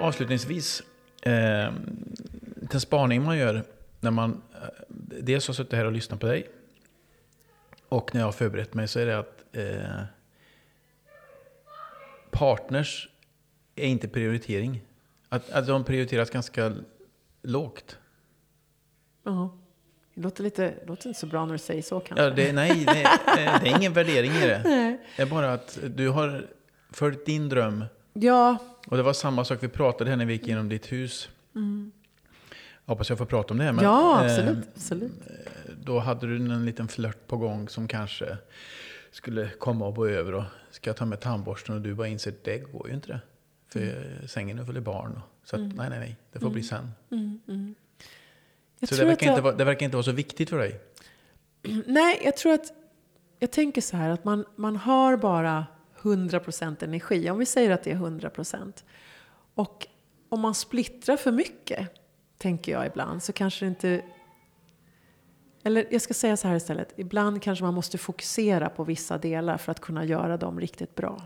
[0.00, 0.82] Avslutningsvis,
[1.22, 1.72] eh,
[2.56, 3.64] den spaning man gör
[4.00, 4.68] när man eh,
[5.20, 6.50] dels har suttit här och lyssnat på dig
[7.88, 10.02] och när jag har förberett mig så är det att eh,
[12.30, 13.08] partners
[13.76, 14.82] är inte prioritering.
[15.28, 16.72] Att, att de prioriteras ganska
[17.42, 17.98] lågt.
[19.24, 19.58] Ja.
[20.14, 22.24] Det låter, lite, det låter inte så bra när du säger så kanske.
[22.24, 24.62] Ja, det, nej, det, eh, det är ingen värdering i det.
[25.16, 26.46] Det är bara att du har
[26.90, 28.56] följt din dröm Ja,
[28.88, 31.28] Och det var samma sak, vi pratade här när vi gick igenom ditt hus.
[32.84, 33.72] Jag hoppas jag får prata om det här.
[33.72, 34.68] Men, ja eh, absolut.
[34.74, 35.12] absolut.
[35.82, 38.36] då hade du en liten flört på gång som kanske
[39.10, 40.34] skulle komma och gå över.
[40.34, 43.08] Och ska jag ta med tandborsten och du bara inser att det går ju inte
[43.08, 43.20] det.
[43.72, 44.28] För Mm.
[44.28, 45.12] sängen är full i barn.
[45.16, 46.90] Och, så att, nej, nej, nej, det får bli sen.
[48.80, 50.80] Jag Så det verkar, jag- inte vara, det verkar inte vara så viktigt för dig.
[51.86, 52.72] Nej, jag tror att...
[53.40, 55.66] Jag tänker så här att man, man har bara
[56.02, 57.30] 100% energi.
[57.30, 58.84] Om vi säger att det är 100%.
[59.54, 59.86] Och
[60.28, 61.88] om man splittrar för mycket,
[62.38, 64.02] tänker jag ibland, så kanske det inte...
[65.62, 66.92] Eller jag ska säga så här istället.
[66.96, 71.22] Ibland kanske man måste fokusera på vissa delar för att kunna göra dem riktigt bra.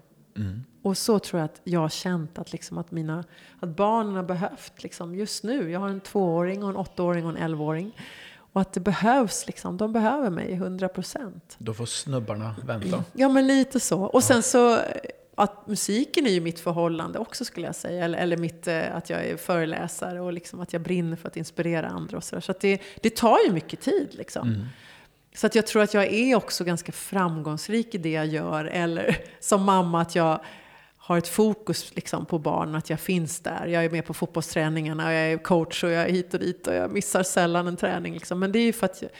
[0.83, 3.25] Och så tror jag att jag har känt att, liksom att, mina,
[3.61, 5.71] att barnen har behövt liksom just nu.
[5.71, 7.97] Jag har en tvååring, och en åttaåring och en elvaåring.
[8.53, 11.57] Och att det behövs, liksom, de behöver mig i 100 procent.
[11.59, 13.05] Då får snubbarna vänta.
[13.13, 14.01] Ja, men lite så.
[14.01, 14.79] Och sen så,
[15.35, 18.05] att musiken är ju mitt förhållande också skulle jag säga.
[18.05, 21.37] Eller, eller mitt, eh, att jag är föreläsare och liksom att jag brinner för att
[21.37, 22.41] inspirera andra och sådär.
[22.41, 24.67] Så att det, det tar ju mycket tid liksom.
[25.35, 28.65] Så att jag tror att jag är också ganska framgångsrik i det jag gör.
[28.65, 30.41] Eller som mamma att jag
[31.05, 33.67] har ett fokus liksom på barnen, att jag finns där.
[33.67, 36.75] Jag är med på fotbollsträningarna, jag är coach och jag är hit och dit och
[36.75, 38.15] jag missar sällan en träning.
[38.15, 38.41] Liksom.
[38.41, 39.11] Men det är ju för att jag,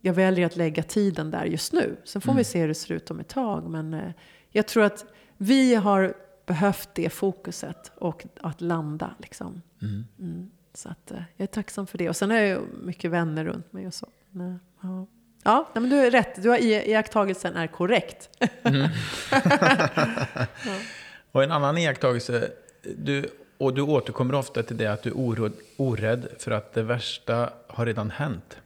[0.00, 1.96] jag väljer att lägga tiden där just nu.
[2.04, 3.70] Sen får vi se hur det ser ut om ett tag.
[3.70, 4.10] Men eh,
[4.50, 5.04] jag tror att
[5.36, 6.14] vi har
[6.46, 9.14] behövt det fokuset och att landa.
[9.18, 9.62] Liksom.
[9.82, 10.50] Mm.
[10.74, 12.08] Så att, eh, jag är tacksam för det.
[12.08, 14.06] Och sen har jag ju mycket vänner runt mig och så.
[14.30, 15.06] Men, ja.
[15.42, 16.42] Ja, men du är rätt.
[16.42, 18.30] Du har iakttagelsen är korrekt.
[21.32, 22.52] Och en annan iakttagelse,
[22.96, 26.82] du, och du återkommer ofta till det att du är oro, orädd för att det
[26.82, 28.56] värsta har redan hänt.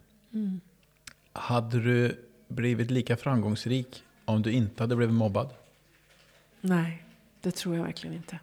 [1.33, 2.17] Hade du
[2.49, 5.49] blivit lika framgångsrik om du inte hade blivit mobbad?
[6.61, 7.05] Nej,
[7.41, 8.39] det tror jag verkligen inte.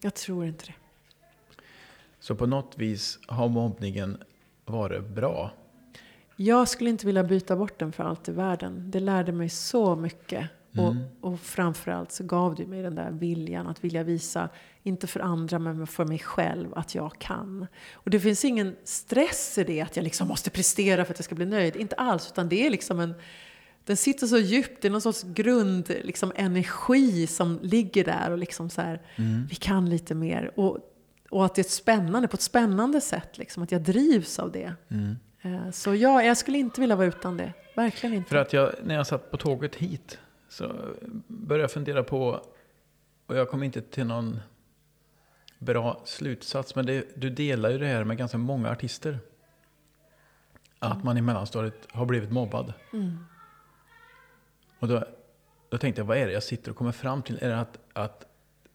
[0.00, 0.74] Jag tror inte det.
[2.20, 4.18] Så på något vis har mobbningen
[4.64, 5.50] varit bra.
[6.36, 8.90] Jag skulle inte vilja byta bort den för allt i världen.
[8.90, 10.50] Det lärde mig så mycket.
[10.80, 10.94] Och,
[11.32, 14.48] och framförallt så gav det mig den där viljan att vilja visa,
[14.82, 17.66] inte för andra men för mig själv, att jag kan.
[17.92, 21.24] Och det finns ingen stress i det, att jag liksom måste prestera för att jag
[21.24, 21.76] ska bli nöjd.
[21.76, 23.14] Inte alls, utan det är liksom en...
[23.84, 28.38] Den sitter så djupt, det är någon sorts grund, liksom energi som ligger där och
[28.38, 29.02] liksom så här,
[29.48, 30.50] vi kan lite mer.
[30.56, 30.78] Och,
[31.30, 34.52] och att det är ett spännande, på ett spännande sätt, liksom, att jag drivs av
[34.52, 34.72] det.
[35.42, 37.52] Eh, Så ja, jag skulle inte vilja vara utan det.
[37.76, 38.28] Verkligen inte.
[38.28, 40.18] För att jag, när jag satt på tåget hit
[40.48, 40.94] så
[41.26, 42.40] började jag fundera på,
[43.26, 44.40] och jag kom inte till någon
[45.58, 49.18] bra slutsats, men det, du delar ju det här med ganska många artister.
[50.78, 52.72] Att man i mellanstadiet har blivit mobbad.
[54.78, 55.04] Och då,
[55.68, 57.38] då tänkte jag, vad är det jag sitter och kommer fram till?
[57.42, 58.24] Är det att, att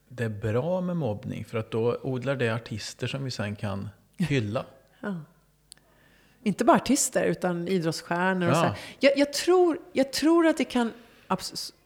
[0.08, 1.44] det är bra med mobbning?
[1.44, 4.66] För att då odlar det artister som vi sen kan hylla.
[6.42, 8.48] Inte bara artister, utan idrottsstjärnor.
[8.48, 8.74] Och Ja.
[8.74, 8.80] så.
[9.00, 10.92] Jag, jag, tror, jag tror att det kan,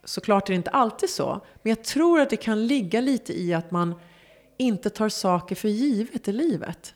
[0.05, 3.55] såklart är det inte alltid så, men jag tror att det kan ligga lite i
[3.55, 3.95] att man
[4.57, 6.95] inte tar saker för givet i livet.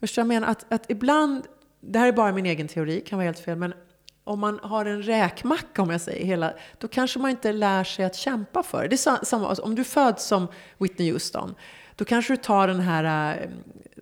[0.00, 0.52] Förstår du vad jag menar?
[0.52, 1.42] Att, att ibland,
[1.80, 3.74] det här är bara min egen teori, kan vara helt fel, men
[4.24, 8.04] om man har en räkmacka, om jag säger hela, då kanske man inte lär sig
[8.04, 8.88] att kämpa för det.
[8.88, 11.54] Det är sa- samma, alltså, om du föds som Whitney Houston,
[11.96, 13.50] då kanske du tar den här, eh,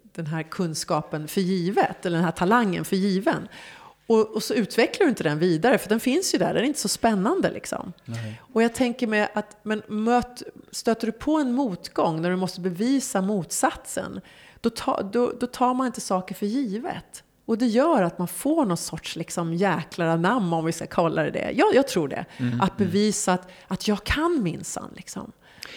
[0.02, 3.48] den här kunskapen för givet, eller den här talangen för given.
[4.08, 6.66] Och, och så utvecklar du inte den vidare, för den finns ju där, den är
[6.66, 7.92] inte så spännande liksom.
[8.52, 12.60] Och jag tänker mig att, men möt, stöter du på en motgång när du måste
[12.60, 14.20] bevisa motsatsen,
[14.60, 17.24] då, ta, då, då tar man inte saker för givet.
[17.44, 21.22] Och det gör att man får någon sorts liksom jäklar anamma, om vi ska kalla
[21.22, 21.52] det det.
[21.54, 22.24] Ja, jag tror det.
[22.60, 24.90] Att bevisa att, att jag kan minsann.
[24.96, 25.32] Liksom.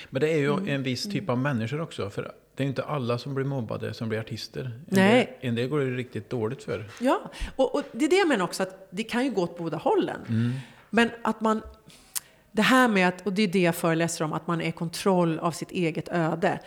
[0.09, 2.09] Men det är ju en viss typ av människor också.
[2.09, 2.32] För
[2.62, 4.64] det är inte alla som blir mobbade som blir artister.
[4.64, 5.38] En Nej.
[5.41, 6.86] Del, en del går det riktigt dåligt för.
[6.99, 7.22] Ja,
[7.55, 9.78] och, och det är det jag menar också, att det kan ju gå åt båda
[9.78, 10.20] hållen.
[10.89, 11.62] Men att man...
[12.51, 14.72] Det här med att, och det är det jag föreläser om, att man är i
[14.72, 16.59] kontroll av sitt eget öde.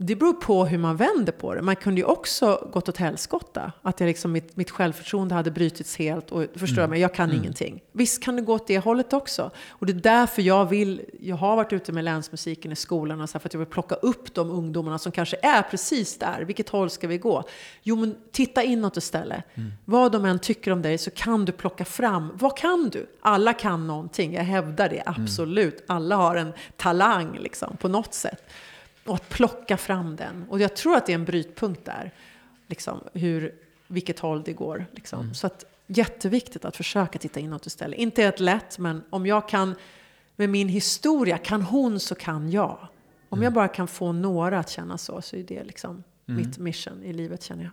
[0.00, 1.62] Det beror på hur man vänder på det.
[1.62, 3.72] Man kunde ju också gått åt helskotta.
[3.82, 7.32] Att jag liksom, mitt, mitt självförtroende hade brutits helt och förstår jag mig, jag kan
[7.32, 7.80] ingenting.
[7.92, 9.50] Visst kan det gå åt det hållet också.
[9.68, 13.28] Och det är därför jag vill, jag har varit ute med länsmusiken i skolan och
[13.30, 16.40] så här, för att jag vill plocka upp de ungdomarna som kanske är precis där.
[16.42, 17.44] Vilket håll ska vi gå?
[17.82, 19.44] Jo men titta inåt istället.
[19.84, 23.06] Vad de än tycker om dig så kan du plocka fram, vad kan du?
[23.20, 25.84] Alla kan någonting, jag hävdar det absolut.
[25.86, 28.42] Alla har en talang liksom på något sätt.
[29.08, 30.46] Och att plocka fram den.
[30.48, 32.12] Och jag tror att det är en brytpunkt där.
[32.66, 33.54] Liksom, hur,
[33.86, 34.86] vilket håll det går.
[34.92, 35.34] Liksom.
[35.34, 37.98] Så att, jätteviktigt att försöka titta inåt istället.
[37.98, 39.74] Inte det lätt, men om jag kan
[40.36, 42.88] med min historia, kan hon så kan jag.
[43.28, 47.02] Om jag bara kan få några att känna så, så är det liksom mitt mission
[47.02, 47.72] i livet känner jag.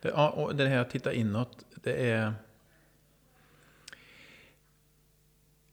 [0.00, 2.34] Det, ja, och det här att titta inåt, det är...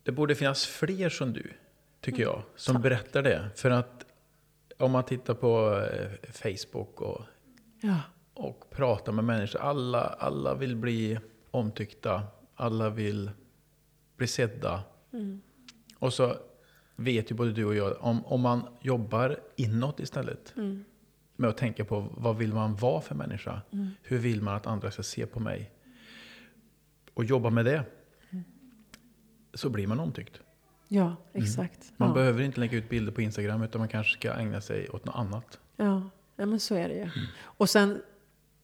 [0.04, 1.54] Det borde finnas fler som du,
[2.02, 3.50] tycker jag, som berättar det.
[3.56, 3.97] För att
[4.78, 7.22] om man tittar på eh, Facebook och,
[7.82, 8.02] Ja,
[8.34, 11.20] och pratar med människor, alla, alla vill bli
[11.52, 12.24] omtyckta,
[12.56, 13.32] alla vill
[14.18, 14.84] bli sedda.
[16.00, 16.36] Och så
[16.96, 20.54] vet ju både du och jag, om, om man jobbar inåt istället,
[21.36, 23.62] med att tänka på vad vill man vara för människa?
[24.02, 25.72] Hur vill man att andra ska se på mig?
[27.14, 27.84] Och jobba med det,
[29.54, 30.42] så blir man omtyckt.
[30.88, 31.92] Ja exakt.
[31.98, 32.14] Man ja.
[32.16, 35.16] behöver inte lägga ut bilder på Instagram, utan man kanske ska ägna sig åt något
[35.16, 35.60] annat.
[35.76, 37.10] Ja, ja men så är det ju.
[37.42, 38.02] Och sen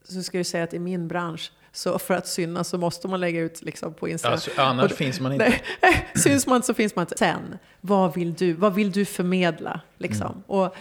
[0.03, 3.19] så ska jag säga att i min bransch, så för att synas så måste man
[3.19, 4.34] lägga ut liksom på Instagram.
[4.34, 5.45] Alltså, annars Och- finns man inte.
[5.82, 7.17] Nej, syns man inte så finns man inte.
[7.17, 9.82] Sen, vad vill du, vad vill du förmedla?
[9.97, 10.43] Liksom?
[10.47, 10.76] Och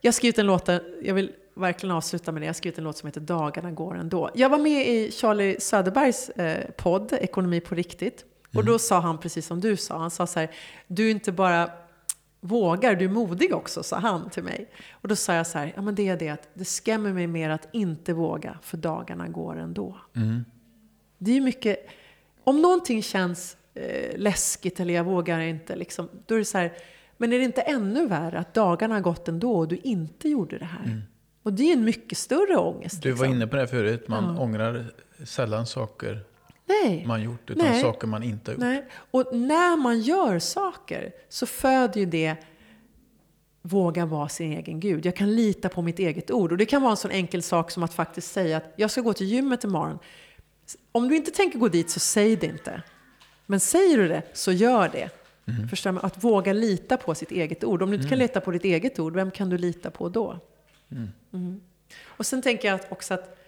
[0.00, 0.68] jag har skrivit en låt,
[1.02, 2.46] jag vill verkligen avsluta med det.
[2.46, 4.30] Jag har skrivit en låt som heter Dagarna går ändå.
[4.34, 8.24] Jag var med i Charlie Söderbergs eh, podd, Ekonomi på riktigt.
[8.54, 10.50] Och då sa han precis som du sa, han sa så här,
[10.86, 11.70] du är inte bara
[12.40, 14.70] vågar, du är modig också, sa han till mig.
[14.92, 17.26] Och då sa jag så här, ja men det är det att det skrämmer mig
[17.26, 19.96] mer att inte våga, för dagarna går ändå.
[21.18, 21.86] Det är ju mycket,
[22.44, 26.72] om någonting känns eh, läskigt eller jag vågar inte, liksom, då är det så här,
[27.16, 30.58] men är det inte ännu värre att dagarna har gått ändå och du inte gjorde
[30.58, 31.02] det här?
[31.42, 33.02] Och det är en mycket större ångest.
[33.02, 33.36] Du var liksom.
[33.36, 34.42] inne på det förut, man Ja.
[34.42, 34.92] ångrar
[35.24, 36.20] sällan saker
[36.70, 37.04] Nej.
[37.06, 37.82] man gjort, utan Nej.
[37.82, 38.60] saker man inte har gjort.
[38.60, 38.84] Nej.
[39.10, 42.36] Och när man gör saker så föder ju det
[43.62, 45.06] våga vara sin egen gud.
[45.06, 46.52] Jag kan lita på mitt eget ord.
[46.52, 49.00] Och det kan vara en sån enkel sak som att faktiskt säga att jag ska
[49.00, 49.98] gå till gymmet imorgon.
[50.92, 52.82] Om du inte tänker gå dit så säg det inte.
[53.46, 55.10] Men säger du det så gör det.
[55.70, 55.98] Förstår du?
[55.98, 57.82] Att våga lita på sitt eget ord.
[57.82, 60.38] Om du inte kan lita på ditt eget ord, vem kan du lita på då?
[61.32, 61.60] Mm.
[62.04, 63.39] Och sen tänker jag också att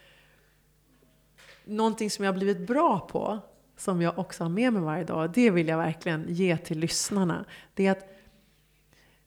[1.65, 3.39] någonting som jag har blivit bra på,
[3.77, 7.45] som jag också har med mig varje dag, det vill jag verkligen ge till lyssnarna.
[7.75, 8.09] Det är att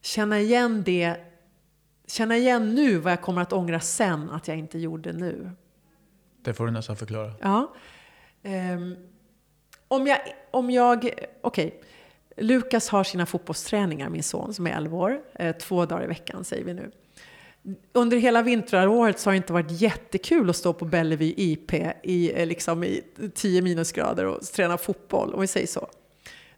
[0.01, 1.15] känna igen det,
[2.07, 5.51] känna igen nu vad jag kommer att ångra sen att jag inte gjorde nu.
[6.41, 7.33] Det får du nästan förklara.
[7.41, 7.73] Ja.
[8.43, 8.95] Ehm,
[9.87, 10.19] om jag,
[10.51, 11.09] om jag
[11.41, 11.81] okej.
[12.37, 15.21] Lukas har sina fotbollsträningar, min son som är 11 år.
[15.33, 16.91] Eh, två dagar i veckan säger vi nu.
[17.93, 22.41] Under hela vintraråret så har det inte varit jättekul att stå på Bellevue IP i,
[22.41, 23.01] eh, liksom i
[23.33, 25.87] 10 minusgrader och träna fotboll, om vi säger så.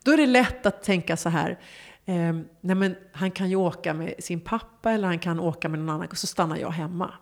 [0.03, 1.60] Då är det lätt att tänka så här,
[2.05, 5.80] eh, nej men han kan ju åka med sin pappa eller han kan åka med
[5.80, 7.14] någon annan, och så stannar jag hemma.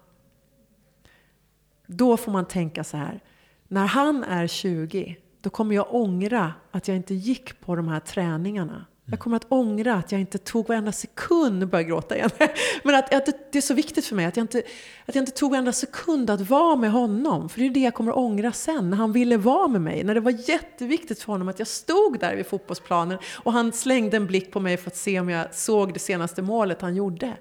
[1.88, 3.20] Då får man tänka så här,
[3.68, 8.00] när han är 20, då kommer jag ångra att jag inte gick på de här
[8.00, 8.86] träningarna.
[9.08, 12.30] Jag kommer att ångra att jag inte tog varenda sekund, börjar jag gråta igen.
[12.84, 14.64] Men att, att det, det är så viktigt för mig att jag, inte,
[15.06, 17.50] att jag inte tog varenda sekund att vara med honom.
[17.50, 20.04] För det är det jag kommer att ångra sen, när han ville vara med mig.
[20.04, 24.18] När det var jätteviktigt för honom att jag stod där vid fotbollsplanen och han slängde
[24.18, 27.34] en blick på mig för att se om jag såg det senaste målet han gjorde.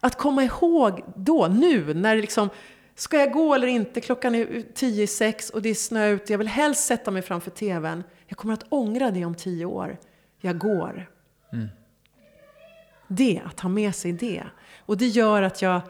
[0.00, 2.48] Att komma ihåg då, nu, när det liksom,
[2.94, 4.00] ska jag gå eller inte?
[4.00, 6.32] Klockan är tio i sex och det är snö ute.
[6.32, 8.04] Jag vill helst sätta mig framför tvn.
[8.26, 9.98] Jag kommer att ångra det om tio år.
[10.40, 11.10] Jag går.
[13.08, 14.44] Det, att ha med sig det.
[14.86, 15.80] Och det gör att jag,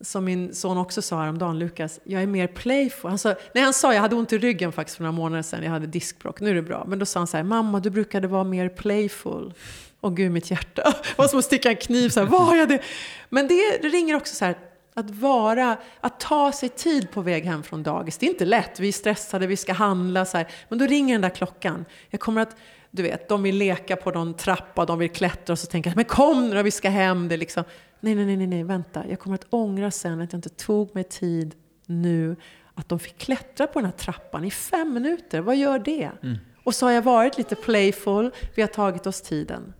[0.00, 3.10] som min son också sa häromdagen, Lukas, jag är mer playful.
[3.10, 5.62] Han sa, nej, han sa, jag hade ont i ryggen faktiskt för några månader sedan,
[5.62, 6.84] jag hade diskbråck, nu är det bra.
[6.88, 9.54] Men då sa han så här, mamma du brukade vara mer playful.
[10.00, 12.56] Och gud mitt hjärta, det var som att sticka en kniv, så här, vad har
[12.56, 12.82] jag det?
[13.28, 14.56] Men det ringer också så här,
[14.94, 18.18] Att vara, att ta sig tid på väg hem från dagis.
[18.18, 20.46] Det är inte lätt, vi är stressade, vi ska handla så här.
[20.68, 21.84] Men då ringer den där klockan.
[22.10, 22.56] Jag kommer att,
[22.96, 25.96] du vet, de vill leka på någon trappa, de vill klättra och så tänker jag,
[25.96, 27.28] men kom nu vi ska hem.
[27.28, 27.64] Det liksom,
[28.00, 29.04] nej, nej, nej, nej, vänta.
[29.08, 31.54] Jag kommer att ångra sen att jag inte tog mig tid
[31.86, 32.36] nu.
[32.74, 36.10] Att de fick klättra på den här trappan i fem minuter, vad gör det?
[36.22, 36.36] Mm.
[36.64, 39.74] Och så har jag varit lite playful, vi har tagit oss tiden.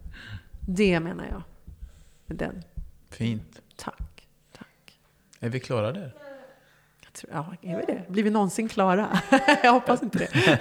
[0.68, 1.43] Det menar jag.
[2.26, 2.62] Med den.
[3.10, 3.60] Fint.
[3.76, 4.28] Tack.
[4.52, 5.01] Tack.
[5.40, 6.26] Är vi klara där?
[7.32, 8.02] Ja, är vi det?
[8.09, 9.20] Blir vi någonsin klara?
[9.62, 10.59] jag hoppas inte det.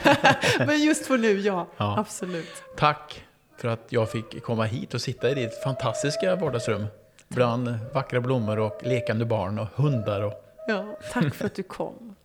[0.65, 1.99] Men just för nu, ja, ja.
[1.99, 2.63] Absolut.
[2.77, 3.25] Tack
[3.57, 6.85] för att jag fick komma hit och sitta i ditt fantastiska vardagsrum.
[7.27, 10.21] Bland vackra blommor och lekande barn och hundar.
[10.21, 10.33] Och...
[10.67, 12.15] Ja, tack för att du kom.